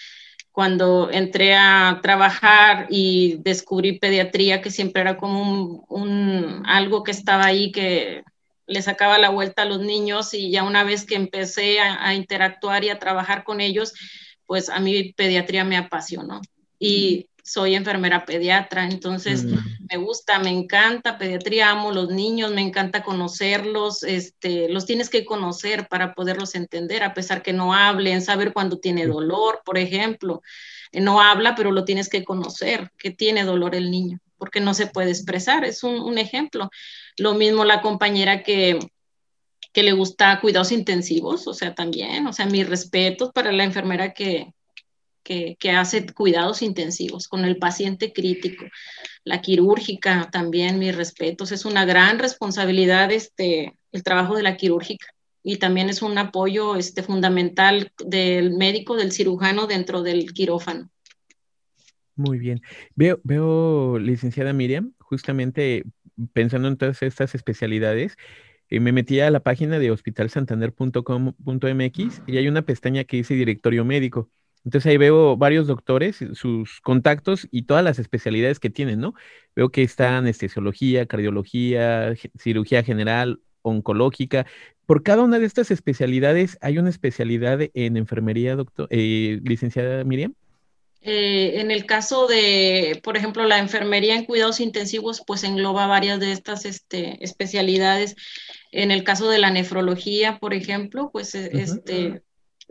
cuando 0.51 1.09
entré 1.12 1.55
a 1.55 1.99
trabajar 2.01 2.88
y 2.89 3.38
descubrí 3.43 3.99
pediatría, 3.99 4.62
que 4.62 4.71
siempre 4.71 5.01
era 5.01 5.17
como 5.17 5.85
un, 5.88 6.63
algo 6.65 7.03
que 7.03 7.12
estaba 7.12 7.45
ahí 7.45 7.71
que 7.71 8.23
le 8.65 8.81
sacaba 8.81 9.17
la 9.17 9.29
vuelta 9.29 9.62
a 9.62 9.65
los 9.65 9.79
niños 9.79 10.33
y 10.33 10.51
ya 10.51 10.63
una 10.63 10.83
vez 10.83 11.05
que 11.05 11.15
empecé 11.15 11.79
a, 11.79 12.13
interactuar 12.13 12.83
y 12.83 12.89
a 12.89 12.99
trabajar 12.99 13.43
con 13.43 13.62
ellos, 13.62 13.93
pues 14.45 14.69
a 14.69 14.79
mí 14.79 15.13
pediatría 15.13 15.63
me 15.63 15.77
apasionó. 15.77 16.41
Y 16.77 17.28
soy 17.49 17.73
enfermera 17.73 18.25
pediatra, 18.25 18.85
entonces 18.85 19.43
mm. 19.43 19.57
me 19.89 19.97
gusta, 19.97 20.38
me 20.38 20.49
encanta 20.49 21.17
pediatría, 21.17 21.71
amo 21.71 21.91
los 21.91 22.09
niños, 22.09 22.51
me 22.51 22.62
encanta 22.62 23.01
conocerlos, 23.01 24.03
este, 24.03 24.69
los 24.69 24.85
tienes 24.85 25.09
que 25.09 25.25
conocer 25.25 25.88
para 25.88 26.13
poderlos 26.13 26.53
entender, 26.53 27.03
a 27.03 27.15
pesar 27.15 27.41
que 27.41 27.53
no 27.53 27.73
hablen, 27.73 28.21
saber 28.21 28.53
cuándo 28.53 28.77
tiene 28.77 29.07
dolor, 29.07 29.62
por 29.65 29.79
ejemplo. 29.79 30.41
No 30.91 31.21
habla, 31.21 31.55
pero 31.55 31.71
lo 31.71 31.85
tienes 31.85 32.07
que 32.07 32.23
conocer, 32.23 32.91
que 32.97 33.12
tiene 33.12 33.43
dolor 33.43 33.73
el 33.73 33.89
niño, 33.89 34.19
porque 34.38 34.59
no 34.59 34.73
se 34.75 34.88
puede 34.88 35.09
expresar, 35.09 35.65
es 35.65 35.83
un, 35.83 35.99
un 35.99 36.19
ejemplo. 36.19 36.69
Lo 37.17 37.33
mismo 37.33 37.65
la 37.65 37.81
compañera 37.81 38.43
que, 38.43 38.79
que 39.73 39.83
le 39.83 39.93
gusta 39.93 40.39
cuidados 40.39 40.71
intensivos, 40.71 41.47
o 41.47 41.53
sea, 41.53 41.73
también, 41.73 42.27
o 42.27 42.33
sea, 42.33 42.45
mis 42.45 42.69
respetos 42.69 43.31
para 43.33 43.51
la 43.51 43.63
enfermera 43.63 44.13
que, 44.13 44.53
que, 45.23 45.58
hace 45.71 46.05
cuidados 46.08 46.62
intensivos 46.62 47.27
con 47.27 47.45
el 47.45 47.58
paciente 47.58 48.13
crítico. 48.13 48.65
La 49.23 49.41
quirúrgica 49.41 50.29
también, 50.32 50.79
mis 50.79 50.95
respetos, 50.95 51.51
es 51.51 51.65
una 51.65 51.86
gran 51.86 52.19
responsabilidad 52.19 53.12
este, 53.12 53.73
el 53.91 54.03
trabajo 54.03 54.36
de 54.36 54.43
la 54.43 54.58
quirúrgica 54.58 55.08
y 55.43 55.58
también 55.58 55.89
es 55.89 56.01
un 56.01 56.17
apoyo 56.17 56.75
este, 56.75 57.03
fundamental 57.03 57.91
del 58.05 58.51
médico, 58.51 58.95
del 58.95 59.12
cirujano 59.12 59.67
dentro 59.67 60.03
del 60.03 60.34
quirófano. 60.34 60.89
Muy 62.15 62.38
bien. 62.38 62.62
Veo, 62.95 63.19
veo, 63.23 63.97
licenciada 63.97 64.51
Miriam, 64.51 64.93
justamente 64.99 65.86
pensando 66.34 66.67
en 66.67 66.77
todas 66.77 67.01
estas 67.01 67.34
especialidades, 67.34 68.17
eh, 68.69 68.79
me 68.79 68.91
metí 68.91 69.19
a 69.19 69.32
la 69.32 69.39
página 69.39 69.79
de 69.79 69.89
hospitalsantander.com.mx 69.91 72.21
y 72.27 72.38
hay 72.38 72.47
una 72.47 72.62
pestaña 72.62 73.03
que 73.03 73.17
dice 73.17 73.34
directorio 73.34 73.84
médico. 73.86 74.29
Entonces 74.69 74.91
ahí 74.91 74.97
veo 74.97 75.36
varios 75.36 75.65
doctores, 75.65 76.23
sus 76.34 76.79
contactos 76.82 77.47
y 77.49 77.63
todas 77.63 77.84
las 77.84 77.97
especialidades 77.97 78.60
que 78.60 78.69
tienen, 78.69 78.99
¿no? 78.99 79.15
Veo 79.55 79.71
que 79.71 79.82
está 79.82 80.17
anestesiología, 80.17 81.08
cardiología, 81.08 82.13
cirugía 82.38 82.84
general, 82.84 83.39
oncológica. 83.63 84.45
Por 84.86 85.01
cada 85.01 85.23
una 85.23 85.39
de 85.39 85.47
estas 85.47 85.71
especialidades 85.71 86.60
hay 86.62 86.77
una 86.77 86.91
especialidad 86.91 87.60
en 87.73 87.97
enfermería, 87.97 88.55
doctor, 88.55 88.88
eh, 88.91 89.39
licenciada 89.43 90.03
Miriam. 90.03 90.36
Eh, 91.01 91.62
en 91.62 91.71
el 91.71 91.88
caso 91.88 92.27
de, 92.27 93.01
por 93.03 93.17
ejemplo, 93.17 93.45
la 93.45 93.58
enfermería 93.58 94.15
en 94.17 94.25
cuidados 94.25 94.60
intensivos, 94.60 95.23
pues 95.25 95.43
engloba 95.43 95.88
varias 95.88 96.19
de 96.19 96.32
estas 96.32 96.65
este, 96.65 97.17
especialidades. 97.23 98.15
En 98.71 98.91
el 98.91 99.03
caso 99.03 99.32
de 99.32 99.39
la 99.39 99.49
nefrología, 99.49 100.38
por 100.38 100.53
ejemplo, 100.53 101.10
pues 101.12 101.34
e, 101.34 101.49
este, 101.53 102.21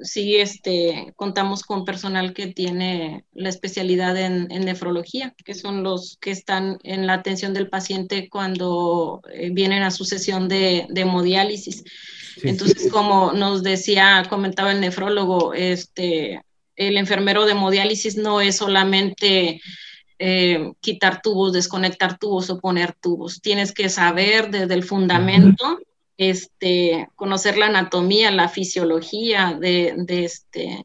sí 0.00 0.36
este, 0.36 1.12
contamos 1.16 1.62
con 1.62 1.84
personal 1.84 2.32
que 2.32 2.48
tiene 2.48 3.24
la 3.32 3.48
especialidad 3.48 4.16
en, 4.16 4.46
nefrología, 4.48 5.34
que 5.44 5.54
son 5.54 5.82
los 5.82 6.18
que 6.20 6.30
están 6.30 6.78
en 6.82 7.06
la 7.06 7.14
atención 7.14 7.54
del 7.54 7.68
paciente 7.68 8.28
cuando 8.28 9.22
eh, 9.32 9.50
vienen 9.52 9.82
a 9.82 9.90
su 9.90 10.04
sesión 10.04 10.48
de, 10.48 10.86
hemodiálisis. 10.94 11.84
Entonces, 12.42 12.90
como 12.90 13.32
nos 13.32 13.62
decía, 13.62 14.24
comentaba 14.28 14.72
el 14.72 14.80
nefrólogo, 14.80 15.54
este, 15.54 16.42
el 16.76 16.96
enfermero 16.96 17.44
de 17.44 17.52
hemodiálisis 17.52 18.16
no 18.16 18.40
es 18.40 18.56
solamente 18.56 19.60
eh, 20.20 20.72
quitar 20.80 21.22
tubos, 21.22 21.52
desconectar 21.52 22.18
tubos 22.18 22.50
o 22.50 22.60
poner 22.60 22.92
tubos. 22.92 23.40
Tienes 23.40 23.72
que 23.72 23.88
saber 23.88 24.50
desde 24.50 24.74
el 24.74 24.84
fundamento, 24.84 25.78
este, 26.18 27.08
conocer 27.14 27.56
la 27.56 27.66
anatomía, 27.66 28.30
la 28.32 28.48
fisiología 28.48 29.56
de, 29.58 29.94
este, 30.08 30.84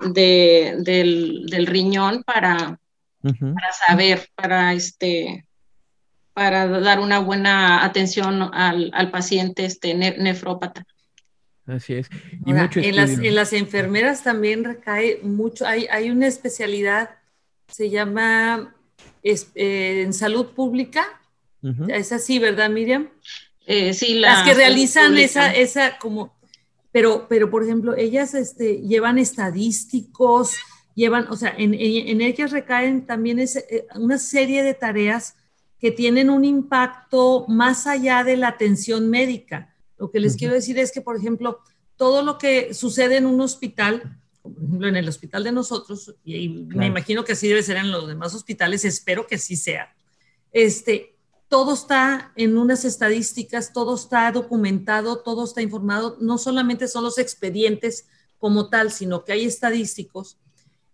del, 0.00 1.66
riñón 1.66 2.24
para, 2.24 2.78
para 3.22 3.72
saber, 3.86 4.28
para, 4.34 4.74
este, 4.74 5.46
para 6.34 6.66
dar 6.66 6.98
una 6.98 7.20
buena 7.20 7.84
atención 7.84 8.50
al, 8.52 9.10
paciente 9.12 9.64
este, 9.64 9.94
nefrópata. 9.94 10.84
Así 11.66 11.94
es. 11.94 12.08
Y 12.44 12.50
en, 12.50 12.56
las, 12.96 13.16
en, 13.16 13.34
las, 13.34 13.52
enfermeras 13.52 14.24
también 14.24 14.64
recae 14.64 15.20
mucho, 15.22 15.66
hay, 15.66 15.86
hay 15.86 16.10
una 16.10 16.26
especialidad, 16.26 17.10
se 17.68 17.90
llama 17.90 18.74
eh, 19.22 20.02
en 20.04 20.12
salud 20.12 20.46
pública, 20.46 21.06
es 21.88 22.12
así, 22.12 22.38
¿verdad, 22.38 22.70
Miriam? 22.70 23.08
Eh, 23.70 23.92
sí, 23.92 24.14
las 24.14 24.44
que 24.44 24.54
realizan 24.54 25.18
esa, 25.18 25.54
esa 25.54 25.98
como, 25.98 26.34
pero, 26.90 27.26
pero 27.28 27.50
por 27.50 27.62
ejemplo, 27.62 27.94
ellas 27.94 28.32
este, 28.32 28.80
llevan 28.80 29.18
estadísticos, 29.18 30.56
llevan, 30.94 31.26
o 31.28 31.36
sea, 31.36 31.54
en, 31.54 31.74
en, 31.74 32.22
ellas 32.22 32.50
recaen 32.50 33.04
también 33.04 33.38
es, 33.38 33.56
eh, 33.56 33.86
una 33.94 34.16
serie 34.16 34.62
de 34.62 34.72
tareas 34.72 35.36
que 35.78 35.90
tienen 35.90 36.30
un 36.30 36.46
impacto 36.46 37.44
más 37.46 37.86
allá 37.86 38.24
de 38.24 38.38
la 38.38 38.48
atención 38.48 39.10
médica. 39.10 39.74
Lo 39.98 40.10
que 40.10 40.20
les 40.20 40.34
quiero 40.34 40.54
decir 40.54 40.78
es 40.78 40.90
que, 40.90 41.02
por 41.02 41.18
ejemplo, 41.18 41.58
todo 41.96 42.22
lo 42.22 42.38
que 42.38 42.72
sucede 42.72 43.18
en 43.18 43.26
un 43.26 43.38
hospital, 43.42 44.18
por 44.40 44.52
ejemplo, 44.52 44.88
en 44.88 44.96
el 44.96 45.10
hospital 45.10 45.44
de 45.44 45.52
nosotros, 45.52 46.14
y 46.24 46.48
me 46.48 46.86
imagino 46.86 47.22
que 47.22 47.32
así 47.32 47.46
debe 47.46 47.62
ser 47.62 47.76
en 47.76 47.90
los 47.90 48.08
demás 48.08 48.34
hospitales, 48.34 48.86
espero 48.86 49.26
que 49.26 49.34
así 49.34 49.56
sea, 49.56 49.94
este, 50.52 51.17
todo 51.48 51.74
está 51.74 52.32
en 52.36 52.58
unas 52.58 52.84
estadísticas, 52.84 53.72
todo 53.72 53.94
está 53.94 54.30
documentado, 54.30 55.18
todo 55.18 55.44
está 55.44 55.62
informado, 55.62 56.16
no 56.20 56.38
solamente 56.38 56.88
son 56.88 57.04
los 57.04 57.18
expedientes 57.18 58.06
como 58.38 58.68
tal, 58.68 58.92
sino 58.92 59.24
que 59.24 59.32
hay 59.32 59.44
estadísticos 59.44 60.38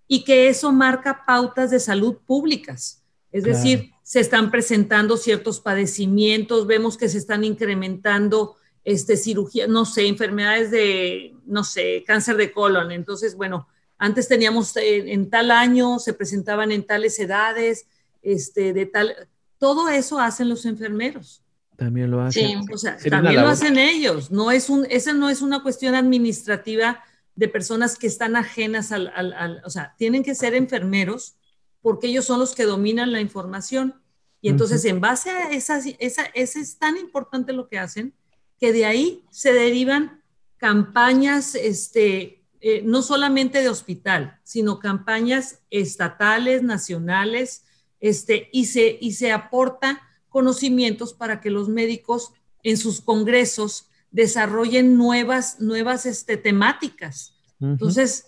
y 0.06 0.24
que 0.24 0.48
eso 0.48 0.72
marca 0.72 1.24
pautas 1.26 1.70
de 1.70 1.80
salud 1.80 2.18
públicas. 2.24 3.02
Es 3.32 3.42
decir, 3.42 3.90
se 4.04 4.20
están 4.20 4.52
presentando 4.52 5.16
ciertos 5.16 5.58
padecimientos, 5.58 6.68
vemos 6.68 6.96
que 6.96 7.08
se 7.08 7.18
están 7.18 7.42
incrementando 7.42 8.54
este, 8.84 9.16
cirugía, 9.16 9.66
no 9.66 9.84
sé, 9.84 10.06
enfermedades 10.06 10.70
de, 10.70 11.34
no 11.44 11.64
sé, 11.64 12.04
cáncer 12.06 12.36
de 12.36 12.52
colon. 12.52 12.92
Entonces, 12.92 13.34
bueno, 13.34 13.66
antes 13.98 14.28
teníamos 14.28 14.76
eh, 14.76 15.12
en, 15.12 15.30
tal 15.30 15.50
año, 15.50 15.98
se 15.98 16.12
presentaban 16.12 16.70
en 16.70 16.86
tales 16.86 17.18
edades, 17.18 17.88
este, 18.22 18.72
de 18.72 18.86
tal, 18.86 19.16
todo 19.58 19.88
eso 19.88 20.18
hacen 20.18 20.48
los 20.48 20.66
enfermeros. 20.66 21.42
También 21.76 22.10
lo 22.10 22.20
hacen. 22.20 22.62
Sí. 22.62 22.72
O 22.72 22.78
sea, 22.78 22.96
también 22.98 23.42
lo 23.42 23.48
hacen 23.48 23.78
ellos. 23.78 24.30
No 24.30 24.50
es 24.50 24.68
un, 24.70 24.86
esa 24.90 25.12
no 25.12 25.28
es 25.28 25.42
una 25.42 25.62
cuestión 25.62 25.94
administrativa 25.94 27.02
de 27.34 27.48
personas 27.48 27.98
que 27.98 28.06
están 28.06 28.36
ajenas 28.36 28.92
al, 28.92 29.08
al, 29.14 29.60
o 29.64 29.70
sea, 29.70 29.94
tienen 29.98 30.22
que 30.22 30.34
ser 30.34 30.54
enfermeros 30.54 31.36
porque 31.82 32.06
ellos 32.06 32.24
son 32.24 32.38
los 32.38 32.54
que 32.54 32.64
dominan 32.64 33.12
la 33.12 33.20
información. 33.20 34.00
Y 34.40 34.50
entonces, 34.50 34.84
en 34.84 35.00
base 35.00 35.30
a 35.30 35.50
esa, 35.50 35.78
esa, 35.98 36.24
ese 36.34 36.60
es 36.60 36.78
tan 36.78 36.96
importante 36.96 37.52
lo 37.52 37.66
que 37.66 37.78
hacen, 37.78 38.14
que 38.60 38.72
de 38.72 38.86
ahí 38.86 39.24
se 39.30 39.52
derivan 39.52 40.22
campañas, 40.58 41.54
este, 41.54 42.44
eh, 42.60 42.82
no 42.84 43.02
solamente 43.02 43.60
de 43.60 43.68
hospital, 43.68 44.38
sino 44.44 44.78
campañas 44.78 45.60
estatales, 45.70 46.62
nacionales, 46.62 47.64
este, 48.04 48.50
y, 48.52 48.66
se, 48.66 48.98
y 49.00 49.12
se 49.12 49.32
aporta 49.32 50.02
conocimientos 50.28 51.14
para 51.14 51.40
que 51.40 51.48
los 51.48 51.70
médicos 51.70 52.34
en 52.62 52.76
sus 52.76 53.00
congresos 53.00 53.88
desarrollen 54.10 54.98
nuevas, 54.98 55.58
nuevas 55.58 56.04
este, 56.04 56.36
temáticas. 56.36 57.34
Entonces, 57.62 58.26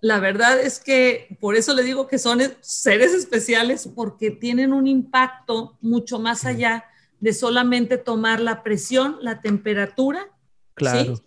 la 0.00 0.18
verdad 0.18 0.60
es 0.60 0.80
que 0.80 1.38
por 1.40 1.54
eso 1.54 1.72
le 1.72 1.84
digo 1.84 2.08
que 2.08 2.18
son 2.18 2.40
seres 2.62 3.14
especiales 3.14 3.88
porque 3.94 4.32
tienen 4.32 4.72
un 4.72 4.88
impacto 4.88 5.78
mucho 5.80 6.18
más 6.18 6.44
allá 6.44 6.84
de 7.20 7.32
solamente 7.32 7.98
tomar 7.98 8.40
la 8.40 8.64
presión, 8.64 9.18
la 9.20 9.40
temperatura. 9.40 10.26
Claro. 10.74 11.22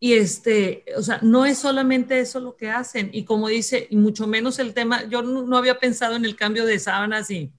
Y 0.00 0.14
este, 0.14 0.84
o 0.96 1.02
sea, 1.02 1.18
no 1.22 1.46
es 1.46 1.58
solamente 1.58 2.20
eso 2.20 2.40
lo 2.40 2.56
que 2.56 2.70
hacen. 2.70 3.10
Y 3.12 3.24
como 3.24 3.48
dice, 3.48 3.86
y 3.90 3.96
mucho 3.96 4.26
menos 4.26 4.58
el 4.58 4.74
tema, 4.74 5.04
yo 5.04 5.22
no, 5.22 5.56
había 5.56 5.78
pensado 5.78 6.16
en 6.16 6.24
el 6.24 6.36
cambio 6.36 6.66
de 6.66 6.78
sábanas 6.78 7.30
y, 7.30 7.52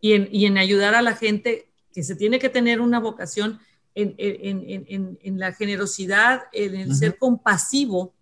y, 0.00 0.12
en, 0.12 0.28
y 0.30 0.46
en 0.46 0.58
ayudar 0.58 0.94
a 0.94 1.02
la 1.02 1.14
gente 1.14 1.70
que 1.92 2.02
se 2.02 2.16
tiene 2.16 2.38
que 2.38 2.48
tener 2.48 2.80
una 2.80 3.00
vocación 3.00 3.60
en, 3.94 5.38
la 5.38 5.52
generosidad, 5.52 6.44
en 6.52 6.76
el 6.76 6.94
ser 6.94 7.18
compasivo 7.18 8.14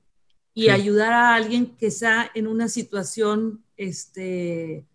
y 0.55 0.71
ayudar 0.71 1.13
a 1.13 1.35
alguien 1.35 1.77
que 1.77 1.89
está 1.89 2.31
en 2.35 2.47
una 2.47 2.69
situación 2.69 3.63
este, 3.77 4.87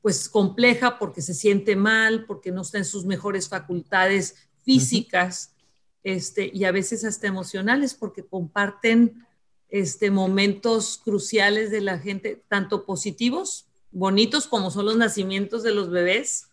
pues 0.00 0.28
compleja 0.28 0.98
porque 0.98 1.20
se 1.20 1.34
siente 1.34 1.76
mal, 1.76 2.24
porque 2.24 2.52
no 2.52 2.62
está 2.62 2.78
en 2.78 2.86
sus 2.86 3.04
mejores 3.04 3.48
facultades 3.48 4.36
físicas 4.64 5.52
este, 6.02 6.50
y 6.52 6.64
a 6.64 6.72
veces 6.72 7.04
hasta 7.04 7.26
emocionales 7.26 7.94
porque 7.94 8.24
comparten 8.24 9.26
este, 9.68 10.10
momentos 10.10 11.00
cruciales 11.04 11.70
de 11.70 11.80
la 11.80 11.98
gente, 11.98 12.42
tanto 12.48 12.84
positivos, 12.84 13.66
bonitos 13.92 14.46
como 14.46 14.70
son 14.70 14.86
los 14.86 14.96
nacimientos 14.96 15.62
de 15.62 15.74
los 15.74 15.90
bebés, 15.90 16.48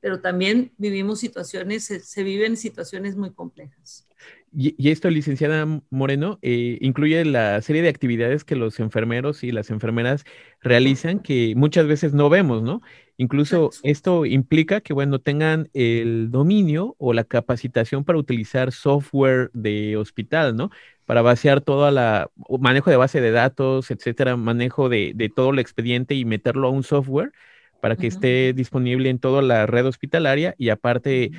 pero 0.00 0.20
también 0.20 0.72
vivimos 0.78 1.20
situaciones, 1.20 1.84
se, 1.84 2.22
viven 2.22 2.56
situaciones 2.56 3.16
muy 3.16 3.30
complejas. 3.30 4.06
Y, 4.52 4.90
esto, 4.90 5.10
licenciada 5.10 5.66
Moreno, 5.90 6.38
eh, 6.42 6.78
incluye 6.80 7.24
la 7.24 7.60
serie 7.62 7.82
de 7.82 7.88
actividades 7.88 8.44
que 8.44 8.56
los 8.56 8.80
enfermeros 8.80 9.44
y 9.44 9.52
las 9.52 9.70
enfermeras 9.70 10.24
realizan 10.62 11.20
que 11.20 11.54
muchas 11.56 11.86
veces 11.86 12.14
no 12.14 12.28
vemos, 12.30 12.62
¿no? 12.62 12.80
Incluso 13.16 13.70
esto 13.82 14.24
implica 14.26 14.80
que, 14.80 14.92
bueno, 14.92 15.18
tengan 15.20 15.68
el 15.74 16.30
dominio 16.30 16.94
o 16.98 17.12
la 17.12 17.24
capacitación 17.24 18.04
para 18.04 18.18
utilizar 18.18 18.72
software 18.72 19.50
de 19.52 19.96
hospital, 19.96 20.56
¿no? 20.56 20.70
Para 21.04 21.22
vaciar 21.22 21.60
toda 21.60 21.90
la 21.90 22.30
manejo 22.60 22.90
de 22.90 22.96
base 22.96 23.20
de 23.20 23.30
datos, 23.30 23.90
etcétera, 23.90 24.36
manejo 24.36 24.88
de, 24.88 25.12
de 25.14 25.28
todo 25.28 25.50
el 25.50 25.58
expediente 25.58 26.14
y 26.14 26.24
meterlo 26.24 26.68
a 26.68 26.70
un 26.70 26.84
software 26.84 27.32
para 27.80 27.96
que 27.96 28.06
esté 28.06 28.52
disponible 28.52 29.08
en 29.10 29.18
toda 29.18 29.42
la 29.42 29.66
red 29.66 29.86
hospitalaria 29.86 30.54
y 30.58 30.70
aparte 30.70 31.30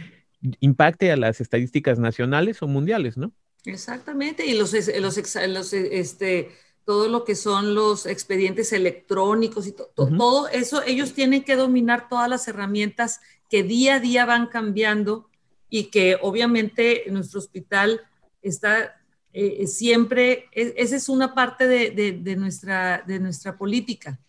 impacte 0.60 1.12
a 1.12 1.18
las 1.18 1.42
estadísticas 1.42 2.00
nacionales 2.00 2.62
o 2.62 2.68
mundiales, 2.68 3.18
¿no? 3.18 3.32
Exactamente, 3.66 4.46
y 4.46 4.54
los, 4.54 4.74
los, 4.74 5.74
este, 5.74 6.52
todo 6.86 7.10
lo 7.10 7.26
que 7.26 7.36
son 7.36 7.76
los 7.76 8.06
expedientes 8.06 8.72
electrónicos 8.72 9.68
y 9.68 9.74
todo 9.74 10.48
eso, 10.48 10.82
ellos 10.84 11.14
tienen 11.14 11.44
que 11.44 11.56
dominar 11.56 12.08
todas 12.08 12.30
las 12.30 12.48
herramientas 12.48 13.20
que 13.50 13.64
día 13.64 13.96
a 13.96 14.00
día 14.00 14.26
van 14.26 14.48
cambiando 14.48 15.30
y 15.70 15.86
que 15.86 16.18
obviamente 16.22 17.04
nuestro 17.10 17.40
hospital 17.40 18.02
está 18.42 19.00
eh, 19.34 19.68
siempre, 19.68 20.48
e, 20.54 20.74
esa 20.78 20.96
es 20.96 21.10
una 21.10 21.36
parte 21.36 21.68
de, 21.68 22.36
nuestra, 22.36 23.04
de 23.06 23.20
nuestra 23.20 23.58
política 23.58 24.20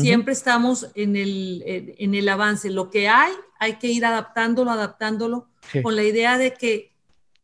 Siempre 0.00 0.32
estamos 0.32 0.88
en 0.94 1.16
el, 1.16 1.62
en 1.66 2.14
el 2.14 2.28
avance. 2.28 2.70
Lo 2.70 2.90
que 2.90 3.08
hay, 3.08 3.32
hay 3.58 3.74
que 3.74 3.88
ir 3.88 4.04
adaptándolo, 4.04 4.70
adaptándolo, 4.70 5.48
con 5.82 5.96
la 5.96 6.04
idea 6.04 6.38
de 6.38 6.54
que 6.54 6.92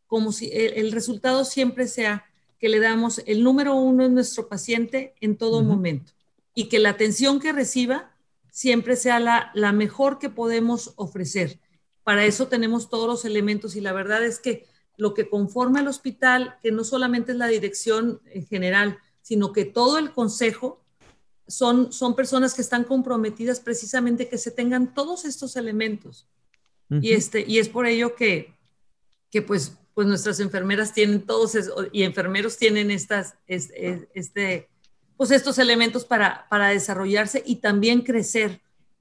como 0.07 0.31
si 0.31 0.51
el, 0.53 0.93
resultado 0.93 1.45
siempre 1.45 1.88
sea 1.88 2.25
que 2.61 2.69
le 2.69 2.79
damos 2.79 3.21
el 3.27 3.43
número 3.43 3.75
uno 3.75 4.05
en 4.05 4.14
nuestro 4.14 4.49
paciente 4.49 5.14
en 5.21 5.37
todo 5.37 5.62
momento 5.62 6.12
y 6.55 6.69
que 6.69 6.79
la 6.79 6.90
atención 6.90 7.40
que 7.40 7.53
reciba 7.53 8.12
siempre 8.51 8.95
sea 8.95 9.19
la, 9.19 9.51
la 9.55 9.73
mejor 9.73 10.21
que 10.21 10.31
podemos 10.31 10.93
ofrecer. 10.95 11.59
Para 12.05 12.25
eso 12.25 12.47
tenemos 12.47 12.88
todos 12.88 13.09
los 13.09 13.25
elementos 13.25 13.75
y 13.75 13.81
la 13.81 13.93
verdad 13.93 14.25
es 14.25 14.38
que 14.38 14.67
lo 14.97 15.14
que 15.14 15.29
conforma 15.29 15.81
el 15.81 15.88
hospital, 15.88 16.59
que 16.62 16.71
no 16.71 16.85
solamente 16.85 17.33
es 17.33 17.38
la 17.38 17.49
dirección 17.49 18.21
en 18.27 18.47
general, 18.47 18.99
sino 19.21 19.53
que 19.53 19.64
todo 19.64 19.99
el 19.99 20.12
consejo 20.12 20.84
son, 21.47 21.93
son 21.93 22.17
personas 22.17 22.55
que 22.55 22.63
están 22.63 22.85
comprometidas 22.85 23.61
precisamente 23.61 24.29
que 24.29 24.39
se 24.39 24.51
tengan 24.51 24.95
todos 24.95 25.25
estos 25.25 25.57
elementos. 25.57 26.29
y, 26.91 27.13
este, 27.13 27.45
y 27.47 27.59
es 27.59 27.69
por 27.69 27.87
ello 27.87 28.15
que, 28.15 28.55
que 29.31 29.43
pues, 29.43 29.77
pues 29.95 30.07
nuestras 30.07 30.41
enfermeras 30.41 30.93
tienen 30.93 31.23
todos 31.23 31.57
y 31.93 32.03
enfermeros 32.03 32.57
tienen 32.57 32.91
estas, 32.91 33.35
este, 33.47 34.69
pues 35.17 35.31
estos 35.31 35.59
elementos 35.59 36.05
para, 36.05 36.47
para 36.49 36.69
desarrollarse 36.69 37.43
y 37.47 37.57
también 37.57 38.03
crecer, 38.03 38.61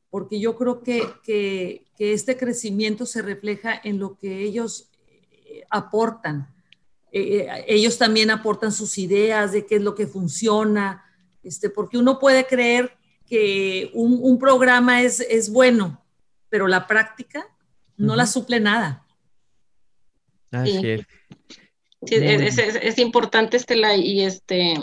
porque 0.10 0.40
yo 0.40 0.56
creo 0.58 0.84
que, 0.84 1.04
que, 1.24 1.86
que 1.98 2.14
este 2.14 2.38
crecimiento 2.38 3.06
se 3.06 3.22
refleja 3.22 3.80
en 3.84 4.00
lo 4.00 4.18
que 4.18 4.44
ellos 4.44 4.90
eh, 5.46 5.64
aportan. 5.70 6.54
Eh, 7.12 7.48
eh, 7.48 7.66
ellos 7.68 7.98
también 7.98 8.32
aportan 8.32 8.72
sus 8.72 8.98
ideas 8.98 9.52
de 9.52 9.66
qué 9.66 9.76
es 9.76 9.82
lo 9.82 9.96
que 9.96 10.08
funciona, 10.08 11.03
este, 11.44 11.70
porque 11.70 11.98
uno 11.98 12.20
puede 12.20 12.46
creer 12.46 12.96
que 13.28 13.90
un, 13.94 14.38
programa 14.40 15.02
es, 15.02 15.20
es, 15.20 15.52
bueno, 15.52 16.04
pero 16.50 16.68
la 16.68 16.88
práctica 16.88 17.48
no 17.98 18.16
la 18.16 18.26
suple 18.26 18.60
nada. 18.60 19.06
Así 20.52 20.80
es. 20.84 21.06
es, 22.12 22.98
importante, 23.00 23.58
Estela, 23.58 23.96
y 23.96 24.22
este, 24.22 24.76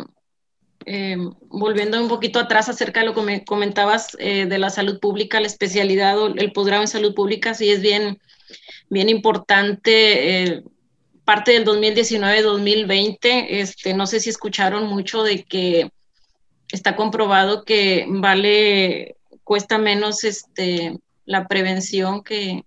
em, 0.85 1.33
volviendo 1.49 2.01
un 2.01 2.09
poquito 2.09 2.41
atrás 2.41 2.69
acerca 2.69 3.01
de 3.01 3.07
lo 3.07 3.15
que 3.15 3.23
me 3.23 3.45
comentabas 3.45 4.17
eh, 4.19 4.47
de 4.47 4.59
la 4.59 4.71
salud 4.71 4.99
pública, 4.99 5.41
la 5.41 5.47
especialidad 5.47 6.19
o 6.19 6.27
el 6.27 6.53
posgrado 6.53 6.83
en 6.83 6.89
salud 6.89 7.15
pública, 7.15 7.55
sí 7.55 7.71
es 7.71 7.81
bien, 7.81 8.19
bien 8.89 9.09
importante. 9.09 10.43
Eh, 10.43 10.65
parte 11.25 11.53
del 11.53 11.65
2019-2020, 11.65 13.47
este, 13.51 13.95
no 13.95 14.09
sé 14.09 14.19
si 14.19 14.31
escucharon 14.31 14.89
mucho 14.89 15.23
de 15.23 15.45
que 15.45 15.93
está 16.73 16.97
comprobado 16.97 17.65
que 17.65 18.07
vale, 18.09 19.17
cuesta 19.45 19.79
menos 19.79 20.25
este, 20.25 20.99
la 21.25 21.47
prevención 21.47 22.23
que, 22.23 22.65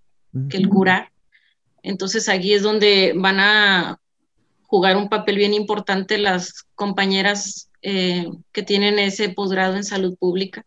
el 0.51 0.67
curar. 0.67 1.11
Entonces 1.83 2.27
aquí 2.27 2.53
es 2.53 2.63
donde 2.63 3.13
van 3.15 3.39
a 3.39 3.99
jugar 4.63 4.97
un 4.97 5.09
papel 5.09 5.37
bien 5.37 5.53
importante 5.53 6.17
las 6.17 6.63
compañeras 6.73 7.69
eh, 7.83 8.27
que 8.51 8.63
tienen 8.63 8.97
ese 8.97 9.29
posgrado 9.29 9.75
en 9.75 9.83
salud 9.83 10.17
pública 10.17 10.65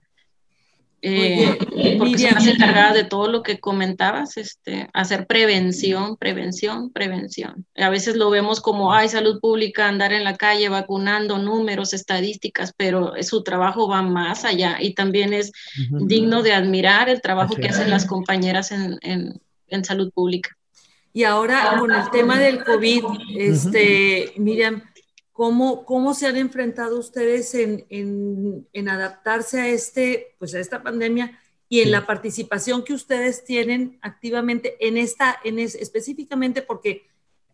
eh, 1.03 1.59
porque 1.99 2.15
estás 2.15 2.47
encargada 2.47 2.93
de 2.93 3.05
todo 3.05 3.29
lo 3.29 3.43
que 3.43 3.61
comentabas, 3.61 4.37
este, 4.37 4.89
hacer 4.93 5.27
prevención, 5.27 6.17
prevención, 6.17 6.91
prevención. 6.91 7.67
A 7.77 7.91
veces 7.91 8.17
lo 8.17 8.31
vemos 8.31 8.61
como, 8.61 8.93
ay, 8.93 9.09
salud 9.09 9.39
pública, 9.41 9.89
andar 9.89 10.13
en 10.13 10.25
la 10.25 10.37
calle 10.37 10.69
vacunando, 10.69 11.39
números, 11.39 11.93
estadísticas, 11.93 12.73
pero 12.77 13.13
su 13.23 13.43
trabajo 13.43 13.89
va 13.89 14.03
más 14.03 14.45
allá 14.45 14.79
y 14.81 14.95
también 14.95 15.33
es 15.33 15.53
digno 15.91 16.43
de 16.43 16.55
admirar 16.55 17.09
el 17.09 17.21
trabajo 17.21 17.55
que 17.55 17.69
hacen 17.69 17.91
las 17.91 18.07
compañeas 18.07 18.73
en, 18.73 18.99
en, 19.03 19.41
en, 19.69 19.85
salud 19.85 20.11
pública. 20.13 20.57
Y 21.13 21.25
ahora 21.25 21.77
con 21.79 21.93
el 21.93 22.11
tema 22.11 22.39
del 22.39 22.65
COVID, 22.65 23.05
este, 23.37 24.33
Miriam, 24.37 24.83
¿Cómo, 25.37 25.85
¿Cómo 25.85 26.15
se 26.15 26.27
han 26.27 26.39
enfrentado 26.39 26.99
ustedes 26.99 27.55
en, 27.55 27.85
en, 27.91 28.89
adaptarse 28.89 29.61
a, 29.61 29.69
este, 29.69 30.35
pues 30.39 30.55
a 30.55 30.61
esta 30.61 30.83
pandemia 30.83 31.39
y 31.69 31.81
en 31.81 31.91
la 31.91 32.07
participación 32.07 32.83
que 32.83 32.95
ustedes 32.95 33.45
tienen 33.45 33.99
activamente 34.01 34.79
en 34.81 34.97
esta, 34.97 35.39
en 35.45 35.59
específicamente 35.59 36.63
porque 36.63 37.07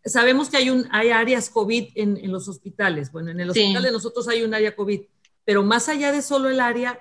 sabemos 0.05 0.49
que 0.49 0.59
hay, 0.59 0.71
un, 0.71 0.87
hay 0.93 1.11
áreas 1.11 1.51
COVID 1.51 1.89
en, 1.97 2.19
en 2.19 2.31
los 2.31 2.47
hospitales. 2.47 3.11
Bueno, 3.11 3.33
en 3.33 3.41
el 3.41 3.51
hospital 3.51 3.83
de 3.83 3.91
nosotros 3.91 4.29
hay 4.29 4.45
un 4.45 4.55
área 4.55 4.77
COVID, 4.77 5.01
pero 5.45 5.65
más 5.65 5.89
allá 5.89 6.13
de 6.13 6.23
solo 6.23 6.51
el 6.51 6.61
área, 6.61 7.01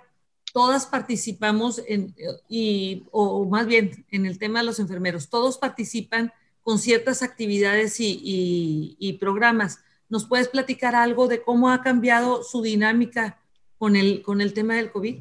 todas 0.52 0.88
participamos 0.88 1.80
en, 1.88 2.16
y, 2.50 3.04
o, 3.12 3.46
más 3.46 3.68
bien 3.68 4.04
en 4.10 4.26
el 4.26 4.40
tema 4.40 4.62
de 4.62 4.66
los 4.66 4.80
enfermeros, 4.80 5.30
todos 5.30 5.60
participan 5.60 6.34
con 6.64 6.80
ciertas 6.80 7.22
actividades 7.22 8.00
y, 8.00 8.20
y, 8.24 8.96
y 8.98 9.14
programas. 9.20 9.78
¿Nos 10.12 10.26
puedes 10.26 10.50
platicar 10.50 10.94
algo 10.94 11.30
de 11.30 11.42
cómo 11.42 11.70
ha 11.70 11.82
cambiado 11.82 12.44
su 12.44 12.62
dinámica 12.62 13.40
con 13.78 13.96
el, 13.96 14.22
con 14.22 14.42
el 14.42 14.54
tema 14.54 14.76
del 14.76 14.92
COVID? 14.92 15.20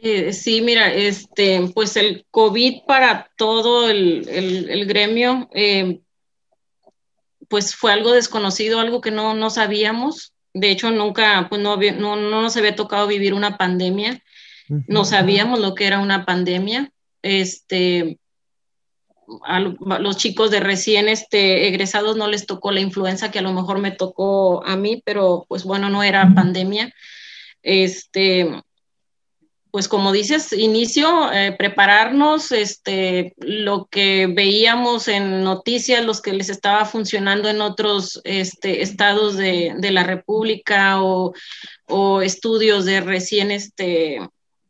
Eh, 0.00 0.32
sí, 0.32 0.60
mira, 0.60 0.92
este, 0.92 1.70
pues 1.72 1.96
el 1.96 2.26
COVID 2.32 2.82
para 2.84 3.30
todo 3.36 3.88
el, 3.88 4.84
gremio, 4.88 5.48
eh, 5.54 6.00
pues 7.48 7.76
fue 7.76 7.92
algo 7.92 8.10
desconocido, 8.10 8.80
algo 8.80 9.00
que 9.00 9.12
no, 9.12 9.34
no 9.34 9.50
sabíamos. 9.50 10.32
De 10.52 10.72
hecho, 10.72 10.90
nunca, 10.90 11.46
pues 11.48 11.60
no, 11.60 11.76
no, 11.76 12.16
no 12.16 12.42
nos 12.42 12.56
había 12.56 12.74
tocado 12.74 13.06
vivir 13.06 13.34
una 13.34 13.56
pandemia. 13.56 14.20
No 14.88 15.04
sabíamos 15.04 15.60
lo 15.60 15.76
que 15.76 15.86
era 15.86 16.00
una 16.00 16.26
pandemia. 16.26 16.90
Este, 17.22 18.18
a 19.44 19.60
los 19.60 20.16
chicos 20.16 20.50
de 20.50 20.60
recién 20.60 21.08
este, 21.08 21.68
egresados 21.68 22.16
no 22.16 22.28
les 22.28 22.46
tocó 22.46 22.72
la 22.72 22.80
influenza 22.80 23.30
que 23.30 23.38
a 23.38 23.42
lo 23.42 23.52
mejor 23.52 23.78
me 23.78 23.90
tocó 23.90 24.64
a 24.64 24.76
mí, 24.76 25.02
pero 25.04 25.46
pues 25.48 25.64
bueno, 25.64 25.90
no 25.90 26.02
era 26.02 26.34
pandemia. 26.34 26.92
Este, 27.62 28.62
pues 29.72 29.88
como 29.88 30.12
dices, 30.12 30.52
inicio, 30.52 31.32
eh, 31.32 31.56
prepararnos, 31.56 32.52
este, 32.52 33.32
lo 33.38 33.86
que 33.86 34.26
veíamos 34.26 35.08
en 35.08 35.42
noticias, 35.42 36.04
los 36.04 36.20
que 36.20 36.34
les 36.34 36.50
estaba 36.50 36.84
funcionando 36.84 37.48
en 37.48 37.62
otros 37.62 38.20
este, 38.24 38.82
estados 38.82 39.38
de, 39.38 39.72
de 39.78 39.90
la 39.90 40.04
República 40.04 41.02
o, 41.02 41.32
o, 41.86 42.20
estudios 42.20 42.84
de 42.84 43.00
recién, 43.00 43.50
este, 43.50 44.18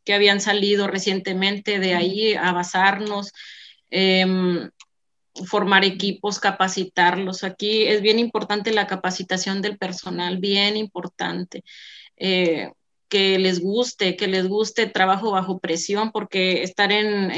que 0.04 0.14
habían 0.14 0.40
salido 0.40 0.86
recientemente 0.86 1.80
de 1.80 1.94
ahí 1.94 2.34
a 2.34 2.52
basarnos. 2.52 3.32
Em, 3.95 4.70
formar 5.47 5.84
equipos, 5.84 6.40
capacitarlos. 6.40 7.45
Aquí 7.45 7.84
es 7.84 8.01
bien 8.01 8.18
importante 8.18 8.72
la 8.72 8.86
capacitación 8.86 9.61
del 9.62 9.78
personal, 9.78 10.38
bien 10.38 10.76
importante. 10.76 11.62
Eh, 12.16 12.70
que 13.09 13.38
les 13.38 13.61
guste, 13.61 14.16
que 14.16 14.26
les 14.26 14.49
guste 14.49 14.86
trabajo 14.86 15.32
bajo 15.32 15.59
presión, 15.59 16.12
porque 16.12 16.62
estar 16.62 16.90
en, 16.93 17.30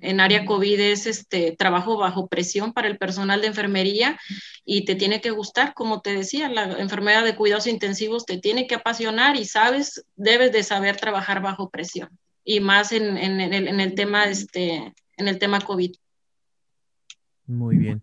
en, 0.00 0.20
área 0.20 0.44
COVID 0.44 0.78
es 0.78 1.08
este 1.08 1.56
trabajo 1.56 1.96
bajo 1.96 2.28
presión 2.28 2.72
para 2.72 2.86
el 2.86 2.96
personal 2.96 3.40
de 3.40 3.48
enfermería 3.48 4.20
y 4.64 4.84
te 4.84 4.94
tiene 4.94 5.20
que 5.20 5.32
gustar, 5.32 5.74
como 5.74 6.00
te 6.00 6.14
decía, 6.14 6.48
la 6.48 6.78
enfermedad 6.78 7.24
de 7.24 7.34
cuidados 7.34 7.66
intensivos 7.66 8.24
te 8.24 8.38
tiene 8.38 8.68
que 8.68 8.76
apasionar 8.76 9.34
y 9.34 9.44
sabes, 9.46 10.04
debes 10.14 10.52
de 10.52 10.62
saber 10.62 10.96
trabajar 10.96 11.42
bajo 11.42 11.70
presión 11.70 12.10
y 12.44 12.60
más 12.60 12.92
en, 12.92 13.16
en 13.18 13.40
el, 13.40 13.80
el, 13.80 13.94
tema, 13.94 14.26
este, 14.26 14.94
en 15.20 15.28
el 15.28 15.38
tema 15.38 15.60
COVID. 15.60 15.92
Muy 17.46 17.76
bien. 17.76 18.00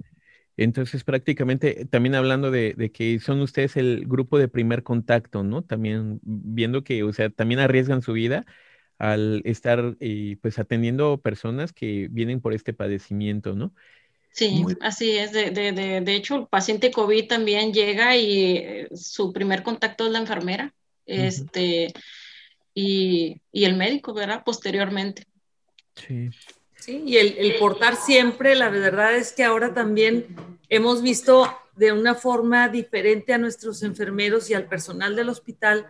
Entonces, 0.57 1.03
prácticamente, 1.03 1.85
también 1.85 2.15
hablando 2.15 2.49
de, 2.49 2.91
que 2.91 3.19
son 3.19 3.41
ustedes 3.41 3.77
el 3.77 4.05
grupo 4.07 4.39
de 4.39 4.47
primer 4.47 4.81
contacto, 4.81 5.43
¿no? 5.43 5.63
También 5.63 6.19
viendo 6.23 6.83
que, 6.83 7.03
o 7.03 7.13
sea, 7.13 7.29
también 7.29 7.59
arriesgan 7.59 8.01
su 8.01 8.13
vida 8.13 8.45
al 8.97 9.43
estar, 9.45 9.95
eh, 9.99 10.37
pues, 10.41 10.57
atendiendo 10.57 11.21
personas 11.21 11.73
que 11.73 12.07
vienen 12.09 12.41
por 12.41 12.53
este 12.53 12.73
padecimiento, 12.73 13.53
¿no? 13.53 13.71
Sí, 14.31 14.65
así 14.81 15.11
es. 15.11 15.31
De, 15.31 15.51
de, 15.51 15.71
de, 16.01 16.15
hecho, 16.15 16.35
el 16.35 16.47
paciente 16.47 16.91
COVID 16.91 17.27
también 17.27 17.71
llega 17.71 18.17
y 18.17 18.57
eh, 18.57 18.87
su 18.95 19.31
primer 19.31 19.61
contacto 19.61 20.07
es 20.07 20.11
la 20.11 20.19
enfermera, 20.19 20.73
este, 21.05 21.93
y, 22.73 23.41
y 23.51 23.65
el 23.65 23.77
médico, 23.77 24.13
¿verdad? 24.13 24.43
Posteriormente. 24.43 25.25
Sí. 25.95 26.29
Sí, 26.79 27.03
y 27.05 27.17
el, 27.17 27.55
portar 27.59 27.95
siempre, 27.95 28.55
la 28.55 28.69
verdad 28.69 29.15
es 29.15 29.33
que 29.33 29.43
ahora 29.43 29.73
también 29.73 30.25
hemos 30.69 31.01
visto 31.01 31.47
de 31.75 31.91
una 31.91 32.15
forma 32.15 32.69
diferente 32.69 33.33
a 33.33 33.37
nuestros 33.37 33.83
enfermeros 33.83 34.49
y 34.49 34.53
al 34.53 34.67
personal 34.67 35.15
del 35.15 35.29
hospital 35.29 35.87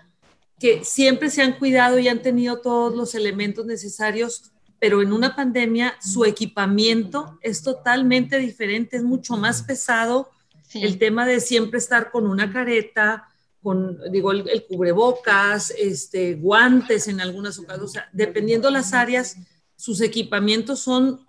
que 0.59 0.83
siempre 0.83 1.29
se 1.29 1.41
han 1.41 1.53
cuidado 1.53 1.99
y 1.99 2.07
han 2.07 2.21
tenido 2.21 2.61
todos 2.61 2.95
los 2.95 3.15
elementos 3.15 3.65
necesarios, 3.65 4.51
pero 4.79 5.01
en 5.01 5.13
una 5.13 5.35
pandemia 5.35 5.95
su 6.01 6.25
equipamiento 6.25 7.37
es 7.41 7.61
totalmente 7.61 8.37
diferente, 8.39 8.97
es 8.97 9.03
mucho 9.03 9.37
más 9.37 9.61
pesado. 9.63 10.29
El 10.73 10.97
tema 10.97 11.25
de 11.25 11.39
siempre 11.39 11.79
estar 11.79 12.11
con 12.11 12.27
una 12.27 12.51
careta, 12.51 13.29
con, 13.61 13.99
digo, 14.11 14.31
el, 14.31 14.65
cubrebocas, 14.67 15.71
este, 15.77 16.35
guantes 16.35 17.07
en 17.07 17.21
algunas 17.21 17.57
ocasiones, 17.59 17.89
o 17.89 17.93
sea, 17.93 18.09
dependiendo 18.13 18.69
las 18.69 18.93
áreas, 18.93 19.37
sus 19.77 20.01
equipamientos 20.01 20.79
son, 20.81 21.25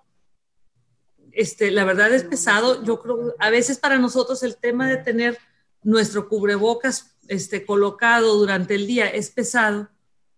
este, 1.30 1.70
la 1.70 1.84
verdad 1.84 2.12
es 2.12 2.24
pesado. 2.24 2.82
Yo 2.82 3.00
creo, 3.00 3.34
a 3.38 3.50
veces 3.50 3.78
para 3.78 3.98
nosotros 3.98 4.42
el 4.42 4.56
tema 4.56 4.88
de 4.88 4.96
tener 4.96 5.38
nuestro 5.84 6.28
cubrebocas 6.28 7.16
este, 7.28 7.64
colocado 7.64 8.36
durante 8.36 8.74
el 8.74 8.86
día 8.86 9.06
es 9.08 9.30
pesado, 9.30 9.88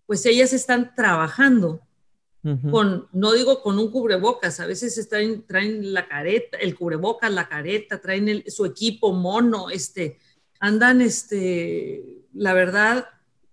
pues 0.05 0.25
ellas 0.25 0.53
están 0.53 0.93
trabajando 0.93 1.81
con, 2.71 3.07
no 3.11 3.33
digo 3.33 3.61
con 3.61 3.77
un 3.77 3.91
cubrebocas, 3.91 4.59
a 4.59 4.65
veces 4.65 4.97
están, 4.97 5.43
traen 5.45 5.93
la 5.93 6.07
careta, 6.07 6.57
el 6.57 6.75
cubrebocas, 6.75 7.31
la 7.31 7.47
careta, 7.47 8.01
traen 8.01 8.43
su 8.47 8.65
equipo 8.65 9.13
mono, 9.13 9.69
este, 9.69 10.17
andan, 10.59 11.01
este, 11.01 12.25
la 12.33 12.53
verdad, 12.53 13.07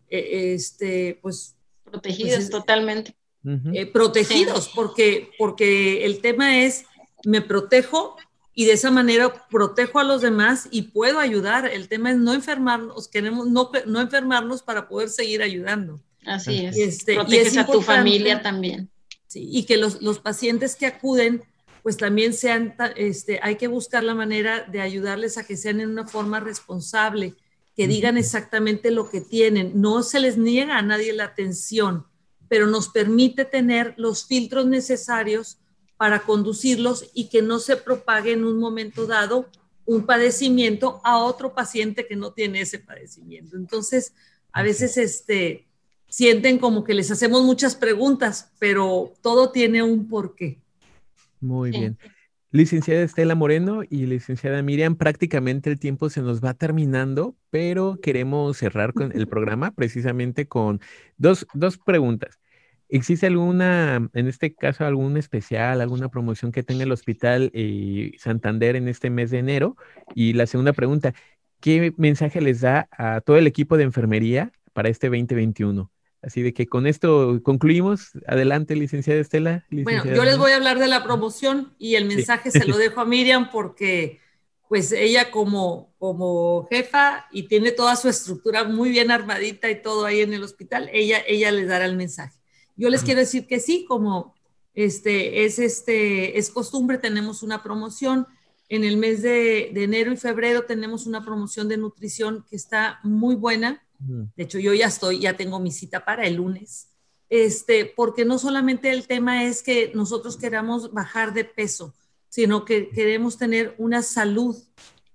e, 0.09 0.55
este, 0.55 1.19
pues... 1.21 1.55
Protegidas 1.85 2.37
pues 2.37 2.51
totalmente. 2.51 3.18
Eh, 3.45 3.87
protegidos, 3.87 4.71
porque, 4.75 5.31
porque 5.39 6.05
el 6.05 6.21
tema 6.21 6.65
es, 6.65 6.85
me 7.25 7.41
protejo 7.41 8.17
y 8.55 8.65
de 8.65 8.73
esa 8.73 8.91
manera 8.91 9.47
protejo 9.49 10.01
a 10.01 10.05
los 10.05 10.21
demás 10.21 10.69
y 10.71 10.83
puedo 10.83 11.21
ayudar. 11.21 11.67
El 11.67 11.89
tema 11.89 12.11
es 12.11 12.17
no 12.17 12.35
enfermarnos, 12.35 13.07
queremos 13.07 13.47
no, 13.47 13.71
no 13.87 14.01
enfermarnos 14.01 14.63
para 14.63 14.89
poder 14.89 15.09
seguir 15.09 15.43
ayudando. 15.43 16.01
Así 16.27 16.67
es. 16.67 16.77
Este, 16.77 17.15
Proteges 17.15 17.57
a 17.57 17.67
tu 17.67 17.81
familia 17.81 18.43
también. 18.43 18.91
Sí, 19.29 19.49
y 19.51 19.65
que 19.65 19.77
los, 19.77 20.03
los, 20.03 20.19
pacientes 20.19 20.75
que 20.75 20.87
acuden, 20.87 21.43
pues 21.83 21.97
también 21.97 22.35
sean, 22.35 22.75
este, 22.97 23.39
hay 23.43 23.57
que 23.57 23.69
buscar 23.69 24.03
la 24.03 24.15
manera 24.15 24.65
de 24.65 24.81
ayudarles 24.81 25.39
a 25.39 25.47
que 25.47 25.57
sean 25.57 25.81
en 25.81 25.91
una 25.91 26.07
forma 26.07 26.41
responsable, 26.41 27.35
que 27.77 27.87
digan 27.87 28.19
exactamente 28.19 28.91
lo 28.91 29.09
que 29.09 29.21
tienen. 29.21 29.81
No 29.81 30.03
se 30.03 30.19
les 30.19 30.37
niega 30.37 30.79
a 30.79 30.83
nadie 30.83 31.13
la 31.13 31.25
atención 31.25 32.08
pero 32.49 32.67
nos 32.67 32.89
permite 32.89 33.45
tener 33.45 33.95
los 33.97 34.27
filtros 34.27 34.67
necesarios 34.67 35.59
para 35.97 36.21
conducirlos 36.23 37.11
y 37.13 37.29
que 37.29 37.43
no 37.43 37.59
se 37.59 37.77
propague 37.77 38.33
en 38.33 38.45
un 38.45 38.59
momento 38.59 39.07
dado 39.07 39.49
un 39.85 40.05
padecimiento 40.05 41.01
a 41.03 41.19
otro 41.19 41.55
paciente 41.55 42.07
que 42.07 42.15
no 42.15 42.33
tiene 42.33 42.61
ese 42.61 42.79
padecimiento. 42.79 43.57
Entonces, 43.57 44.13
a 44.53 44.63
veces 44.63 44.97
este, 44.99 45.67
sienten 46.09 46.59
como 46.59 46.85
que 46.85 46.95
les 46.95 47.11
hacemos 47.11 47.43
muchas 47.43 47.75
preguntas, 47.75 48.51
pero 48.59 49.13
todo 49.23 49.51
tiene 49.51 49.83
un 49.83 50.09
porqué. 50.09 50.59
Muy 51.41 51.71
bien. 51.71 51.99
Licenciada 52.51 53.03
Estela 53.03 53.35
Moreno 53.35 53.83
y 53.89 54.07
licenciada 54.07 54.63
Miriam, 54.63 54.97
prácticamente 54.97 55.69
el 55.71 55.79
tiempo 55.79 56.09
se 56.09 56.23
nos 56.23 56.43
va 56.43 56.55
terminando, 56.55 57.37
pero 57.51 57.99
queremos 58.01 58.57
cerrar 58.57 58.95
con 58.95 59.13
el 59.13 59.27
programa 59.29 59.73
precisamente 59.73 60.49
con 60.49 60.81
dos, 61.19 61.47
dos 61.53 61.77
preguntas. 61.77 62.41
¿Existe 62.89 63.27
alguna, 63.27 64.09
en 64.15 64.29
este 64.29 64.55
caso, 64.55 64.87
algún 64.87 65.19
especial, 65.19 65.83
alguna 65.83 66.09
promoción 66.09 66.51
que 66.51 66.63
tenga 66.63 66.85
el 66.85 66.93
Hospital 66.93 67.51
eh, 67.53 68.13
Santander 68.19 68.77
en 68.77 68.89
este 68.89 69.11
mes 69.11 69.31
de 69.31 69.41
enero? 69.41 69.77
Y 70.15 70.33
la 70.33 70.47
segunda 70.47 70.73
pregunta, 70.73 71.13
¿qué 71.61 71.93
mensaje 71.99 72.41
les 72.41 72.63
da 72.63 72.89
a 72.93 73.21
todo 73.21 73.37
el 73.37 73.47
equipo 73.47 73.77
de 73.77 73.85
enfermería 73.85 74.53
para 74.73 74.89
este 74.89 75.09
2021? 75.09 75.91
Así 76.21 76.43
de 76.43 76.53
que 76.53 76.67
con 76.67 76.87
esto 76.87 77.41
concluimos. 77.43 78.11
Adelante, 78.27 78.75
licenciada 78.75 79.21
Estela. 79.21 79.65
bueno, 79.71 80.05
yo 80.05 80.25
les 80.25 80.37
voy 80.37 80.53
a 80.53 80.57
hablar 80.57 80.79
de 80.79 80.89
la 80.89 81.05
promoción 81.05 81.75
y 81.79 81.95
el 81.95 82.07
mensaje 82.07 82.51
se 82.51 82.65
lo 82.65 82.77
dejo 82.79 83.01
a 83.01 83.05
Miriam 83.05 83.51
porque 83.51 84.21
pues 84.69 84.93
ella 84.93 85.31
como, 85.31 85.95
como 85.99 86.67
jefa 86.69 87.27
y 87.33 87.45
tiene 87.45 87.73
toda 87.73 87.97
su 87.97 88.09
estructura 88.09 88.65
muy 88.65 88.91
bien 88.91 89.11
armadita 89.11 89.71
y 89.71 89.81
todo 89.81 90.05
ahí 90.05 90.21
en 90.21 90.35
el 90.35 90.43
hospital, 90.43 90.91
ella, 90.93 91.23
ella 91.27 91.51
les 91.51 91.69
dará 91.69 91.87
el 91.87 91.97
mensaje. 91.97 92.39
Yo 92.77 92.91
les 92.91 93.03
quiero 93.03 93.21
decir 93.21 93.47
que 93.47 93.61
sí, 93.61 93.87
como 93.89 94.35
este, 94.75 95.45
es, 95.45 95.59
este, 95.59 96.39
es 96.39 96.51
costumbre, 96.51 96.99
tenemos 96.99 97.43
una 97.43 97.63
promoción. 97.63 98.27
En 98.69 98.85
el 98.85 98.99
mes 98.99 99.23
de, 99.23 99.71
de 99.73 99.85
enero 99.85 100.13
y 100.13 100.17
febrero 100.17 100.65
tenemos 100.65 101.07
una 101.07 101.25
promoción 101.25 101.69
de 101.69 101.79
nutrición 101.79 102.45
que 102.51 102.57
está 102.57 103.01
muy 103.03 103.35
buena 103.35 103.83
de 103.99 104.45
hecho, 104.45 104.59
yo 104.59 104.75
ya 104.75 104.87
estoy, 104.87 105.21
ya 105.21 105.37
tengo 105.37 105.59
mi 105.59 105.73
cita 105.73 106.05
para 106.05 106.27
el 106.27 106.37
lunes, 106.37 106.89
este, 107.29 107.85
porque 107.85 108.25
no 108.25 108.39
solamente 108.39 108.91
el 108.91 109.07
tema 109.07 109.45
es 109.45 109.63
que 109.63 109.93
nosotros 109.95 110.37
queramos 110.37 110.93
bajar 110.93 111.35
de 111.35 111.45
peso, 111.45 111.95
sino 112.29 112.65
que 112.65 112.91
queremos 112.91 113.39
tener 113.39 113.75
una 113.79 114.03
salud, 114.03 114.57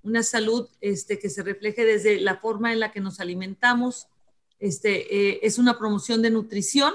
una 0.03 0.23
salud 0.23 0.67
este, 0.81 1.17
que 1.17 1.29
se 1.29 1.43
refleje 1.43 1.85
desde 1.85 2.19
la 2.19 2.37
forma 2.37 2.73
en 2.73 2.81
la 2.81 2.91
que 2.91 2.99
nos 2.99 3.19
alimentamos. 3.19 4.07
Este, 4.59 5.15
eh, 5.15 5.39
es 5.43 5.57
una 5.57 5.77
promoción 5.77 6.21
de 6.21 6.29
nutrición. 6.29 6.93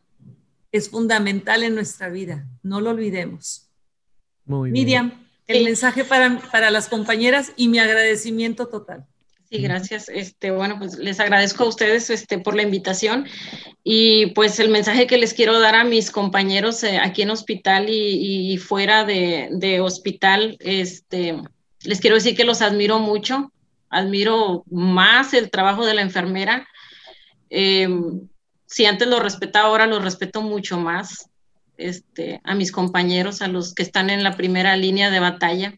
es 0.72 0.90
fundamental 0.90 1.62
en 1.62 1.76
nuestra 1.76 2.08
vida, 2.08 2.44
no 2.64 2.80
lo 2.80 2.90
olvidemos. 2.90 3.68
Muy 4.46 4.72
Miriam, 4.72 5.12
el 5.46 5.62
mensaje 5.62 6.04
para, 6.04 6.40
para 6.50 6.72
las 6.72 6.88
compañeras 6.88 7.52
y 7.56 7.68
mi 7.68 7.78
agradecimiento 7.78 8.66
total. 8.66 9.06
Sí, 9.48 9.58
gracias. 9.58 10.08
Este, 10.08 10.50
bueno, 10.50 10.76
pues 10.78 10.98
les 10.98 11.20
agradezco 11.20 11.62
a 11.62 11.68
ustedes 11.68 12.10
este, 12.10 12.38
por 12.38 12.56
la 12.56 12.62
invitación 12.62 13.28
y 13.84 14.26
pues 14.32 14.58
el 14.58 14.70
mensaje 14.70 15.06
que 15.06 15.18
les 15.18 15.34
quiero 15.34 15.60
dar 15.60 15.76
a 15.76 15.84
mis 15.84 16.10
compañeros 16.10 16.82
eh, 16.82 16.98
aquí 16.98 17.22
en 17.22 17.30
hospital 17.30 17.86
y, 17.88 18.58
fuera 18.58 19.04
de, 19.04 19.80
hospital, 19.80 20.56
este, 20.58 21.40
les 21.84 22.00
quiero 22.00 22.16
decir 22.16 22.36
que 22.36 22.42
los 22.42 22.60
admiro 22.60 22.98
mucho, 22.98 23.52
admiro 23.88 24.64
más 24.68 25.32
el 25.32 25.48
trabajo 25.48 25.86
de 25.86 25.94
la 25.94 26.02
enfermera. 26.02 26.66
Em, 27.48 28.28
si 28.66 28.84
antes 28.84 29.06
lo 29.06 29.20
respetaba, 29.20 29.68
ahora 29.68 29.86
lo 29.86 30.00
respeto 30.00 30.42
mucho 30.42 30.78
más. 30.78 31.30
Este, 31.76 32.40
a 32.42 32.54
mis 32.54 32.72
compañeros, 32.72 33.42
a 33.42 33.48
los 33.48 33.74
que 33.74 33.82
están 33.84 34.10
en 34.10 34.24
la 34.24 34.36
primera 34.36 34.76
línea 34.76 35.10
de 35.10 35.20
batalla. 35.20 35.76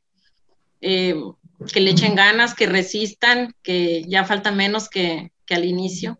Em, 0.80 1.34
que 1.72 1.80
le 1.80 1.90
echen 1.90 2.14
ganas, 2.14 2.54
que 2.54 2.66
resistan, 2.66 3.54
que 3.62 4.04
ya 4.04 4.24
falta 4.24 4.52
menos 4.52 4.88
que, 4.88 5.32
al 5.50 5.64
inicio. 5.64 6.18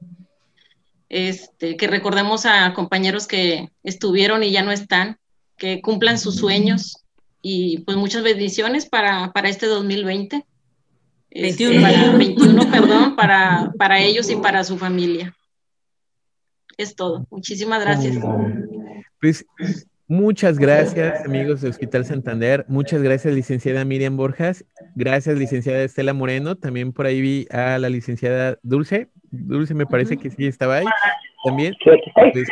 Este, 1.09 1.76
que 1.76 1.86
recordemos 1.86 2.45
a 2.45 2.74
compañeros 2.74 3.26
que 3.26 3.70
estuvieron 3.82 4.43
y 4.43 4.51
ya 4.51 4.62
no 4.62 4.72
están, 4.72 5.18
que 5.57 5.80
cumplan 5.80 6.18
sus 6.18 6.36
sueños 6.36 7.05
y 7.41 7.78
pues 7.80 7.97
muchas 7.97 8.22
bendiciones 8.22 8.86
para, 8.86 9.32
este 9.45 9.66
2020. 9.66 10.45
21. 11.30 11.86
Este, 11.86 12.16
21, 12.16 12.70
perdón, 12.70 13.16
para, 13.16 13.72
para 13.78 14.01
ellos 14.01 14.30
y 14.30 14.36
para 14.36 14.64
su 14.64 14.76
familia. 14.76 15.34
Es 16.76 16.95
todo. 16.95 17.26
Muchísimas 17.30 17.80
gracias. 17.80 18.16
Pues 19.20 19.45
Muchas 20.11 20.59
gracias, 20.59 21.26
amigos 21.26 21.61
de 21.61 21.68
Hospital 21.68 22.06
Santander. 22.06 22.64
Muchas 22.66 23.02
gracias, 23.02 23.34
licenciada 23.34 23.84
Miriam 23.84 24.16
Borjas. 24.16 24.64
Gracias, 24.96 25.36
licenciada 25.36 25.82
Estela 25.82 26.14
Moreno. 26.14 26.56
También 26.56 26.94
por 26.94 27.04
ahí 27.04 27.20
vi 27.20 27.46
a 27.50 27.76
la 27.76 27.90
licenciada 27.90 28.56
Dulce. 28.62 29.09
Dulce 29.30 29.74
me 29.74 29.84
parece 29.84 30.16
que 30.16 30.30
sí 30.30 30.46
estaba 30.46 30.76
ahí 30.76 30.86
también. 31.44 31.74
Pues, 31.84 32.48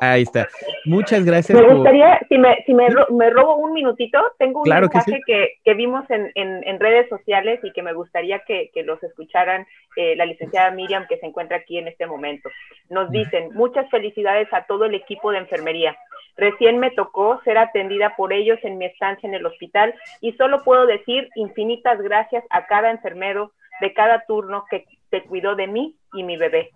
ahí 0.00 0.22
está. 0.22 0.48
Muchas 0.86 1.26
gracias. 1.26 1.60
Me 1.60 1.74
gustaría, 1.74 2.18
si, 2.26 2.38
me, 2.38 2.56
si 2.64 2.72
me, 2.72 2.88
robo 3.30 3.56
un 3.56 3.74
minutito, 3.74 4.18
tengo 4.38 4.62
un 4.62 4.68
mensaje 4.70 5.20
que, 5.26 5.74
vimos 5.74 6.04
en, 6.08 6.80
redes 6.80 7.06
sociales 7.10 7.60
y 7.62 7.72
que 7.72 7.82
me 7.82 7.92
gustaría 7.92 8.38
que, 8.46 8.70
los 8.84 9.02
escucharan 9.02 9.66
eh, 9.96 10.16
la 10.16 10.24
licenciada 10.24 10.70
Miriam 10.70 11.06
que 11.06 11.18
se 11.18 11.26
encuentra 11.26 11.58
aquí 11.58 11.76
en 11.76 11.88
este 11.88 12.06
momento. 12.06 12.48
Nos 12.88 13.10
dicen, 13.10 13.50
muchas 13.52 13.90
felicidades 13.90 14.48
a 14.52 14.64
todo 14.64 14.86
el 14.86 14.94
equipo 14.94 15.32
de 15.32 15.38
enfermería. 15.38 15.94
Recién 16.38 16.78
me 16.78 16.92
tocó 16.92 17.40
ser 17.42 17.58
atendida 17.58 18.14
por 18.16 18.32
ellos 18.32 18.60
en 18.62 18.78
mi 18.78 18.84
estancia 18.84 19.26
en 19.26 19.34
el 19.34 19.44
hospital 19.44 19.92
y 20.20 20.32
solo 20.34 20.62
puedo 20.62 20.86
decir 20.86 21.28
infinitas 21.34 22.00
gracias 22.00 22.44
a 22.50 22.66
cada 22.66 22.92
enfermero 22.92 23.50
de 23.80 23.92
cada 23.92 24.24
turno 24.24 24.64
que 24.70 24.86
se 25.10 25.24
cuidó 25.24 25.56
de 25.56 25.66
mí 25.66 25.96
y 26.12 26.22
mi 26.22 26.36
bebé. 26.36 26.70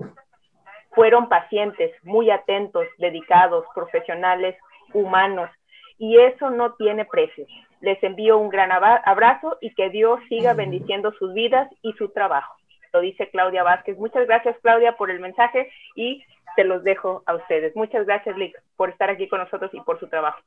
Fueron 0.90 1.28
pacientes, 1.28 1.92
muy 2.02 2.28
atentos, 2.30 2.86
dedicados, 2.98 3.64
profesionales, 3.72 4.56
humanos, 4.92 5.48
y 5.96 6.18
eso 6.18 6.50
no 6.50 6.74
tiene 6.74 7.04
precio. 7.04 7.46
Les 7.80 8.02
envío 8.02 8.38
un 8.38 8.48
gran 8.48 8.72
abrazo 8.72 9.58
y 9.60 9.72
que 9.74 9.90
Dios 9.90 10.18
siga 10.28 10.54
bendiciendo 10.54 11.12
sus 11.12 11.32
vidas 11.34 11.68
y 11.82 11.92
su 11.92 12.08
trabajo. 12.08 12.56
Lo 12.92 13.00
dice 13.00 13.28
Claudia 13.30 13.62
Vázquez. 13.62 13.98
Muchas 13.98 14.26
gracias, 14.26 14.56
Claudia, 14.62 14.96
por 14.96 15.10
el 15.10 15.20
mensaje 15.20 15.70
y 15.96 16.24
te 16.56 16.64
los 16.64 16.84
dejo 16.84 17.22
a 17.26 17.34
ustedes. 17.34 17.74
Muchas 17.74 18.06
gracias, 18.06 18.36
Lick, 18.36 18.54
por 18.76 18.90
estar 18.90 19.08
aquí 19.10 19.28
con 19.28 19.40
nosotros 19.40 19.70
y 19.72 19.80
por 19.80 19.98
su 19.98 20.08
trabajo. 20.08 20.38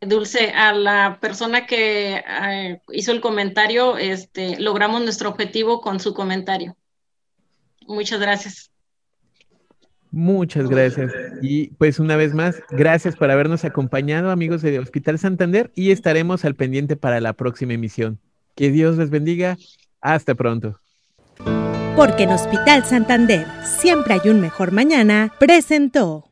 Dulce, 0.00 0.52
a 0.52 0.72
la 0.72 1.18
persona 1.20 1.66
que 1.66 2.16
eh, 2.18 2.80
hizo 2.92 3.10
el 3.10 3.20
comentario, 3.20 3.96
este, 3.96 4.60
logramos 4.60 5.02
nuestro 5.02 5.28
objetivo 5.28 5.80
con 5.80 5.98
su 5.98 6.14
comentario. 6.14 6.76
Muchas 7.86 8.20
gracias. 8.20 8.70
Muchas 10.10 10.68
gracias. 10.68 11.12
Y 11.42 11.68
pues 11.74 11.98
una 11.98 12.16
vez 12.16 12.32
más, 12.32 12.62
gracias 12.70 13.16
por 13.16 13.30
habernos 13.30 13.64
acompañado, 13.64 14.30
amigos 14.30 14.62
de 14.62 14.78
Hospital 14.78 15.18
Santander, 15.18 15.70
y 15.74 15.90
estaremos 15.90 16.44
al 16.44 16.54
pendiente 16.54 16.96
para 16.96 17.20
la 17.20 17.32
próxima 17.32 17.74
emisión. 17.74 18.20
Que 18.54 18.70
Dios 18.70 18.96
les 18.96 19.10
bendiga. 19.10 19.56
Hasta 20.00 20.34
pronto. 20.34 20.80
Porque 21.98 22.22
en 22.22 22.30
Hospital 22.30 22.84
Santander 22.84 23.44
siempre 23.64 24.14
hay 24.14 24.30
un 24.30 24.40
mejor 24.40 24.70
mañana, 24.70 25.32
presentó. 25.40 26.27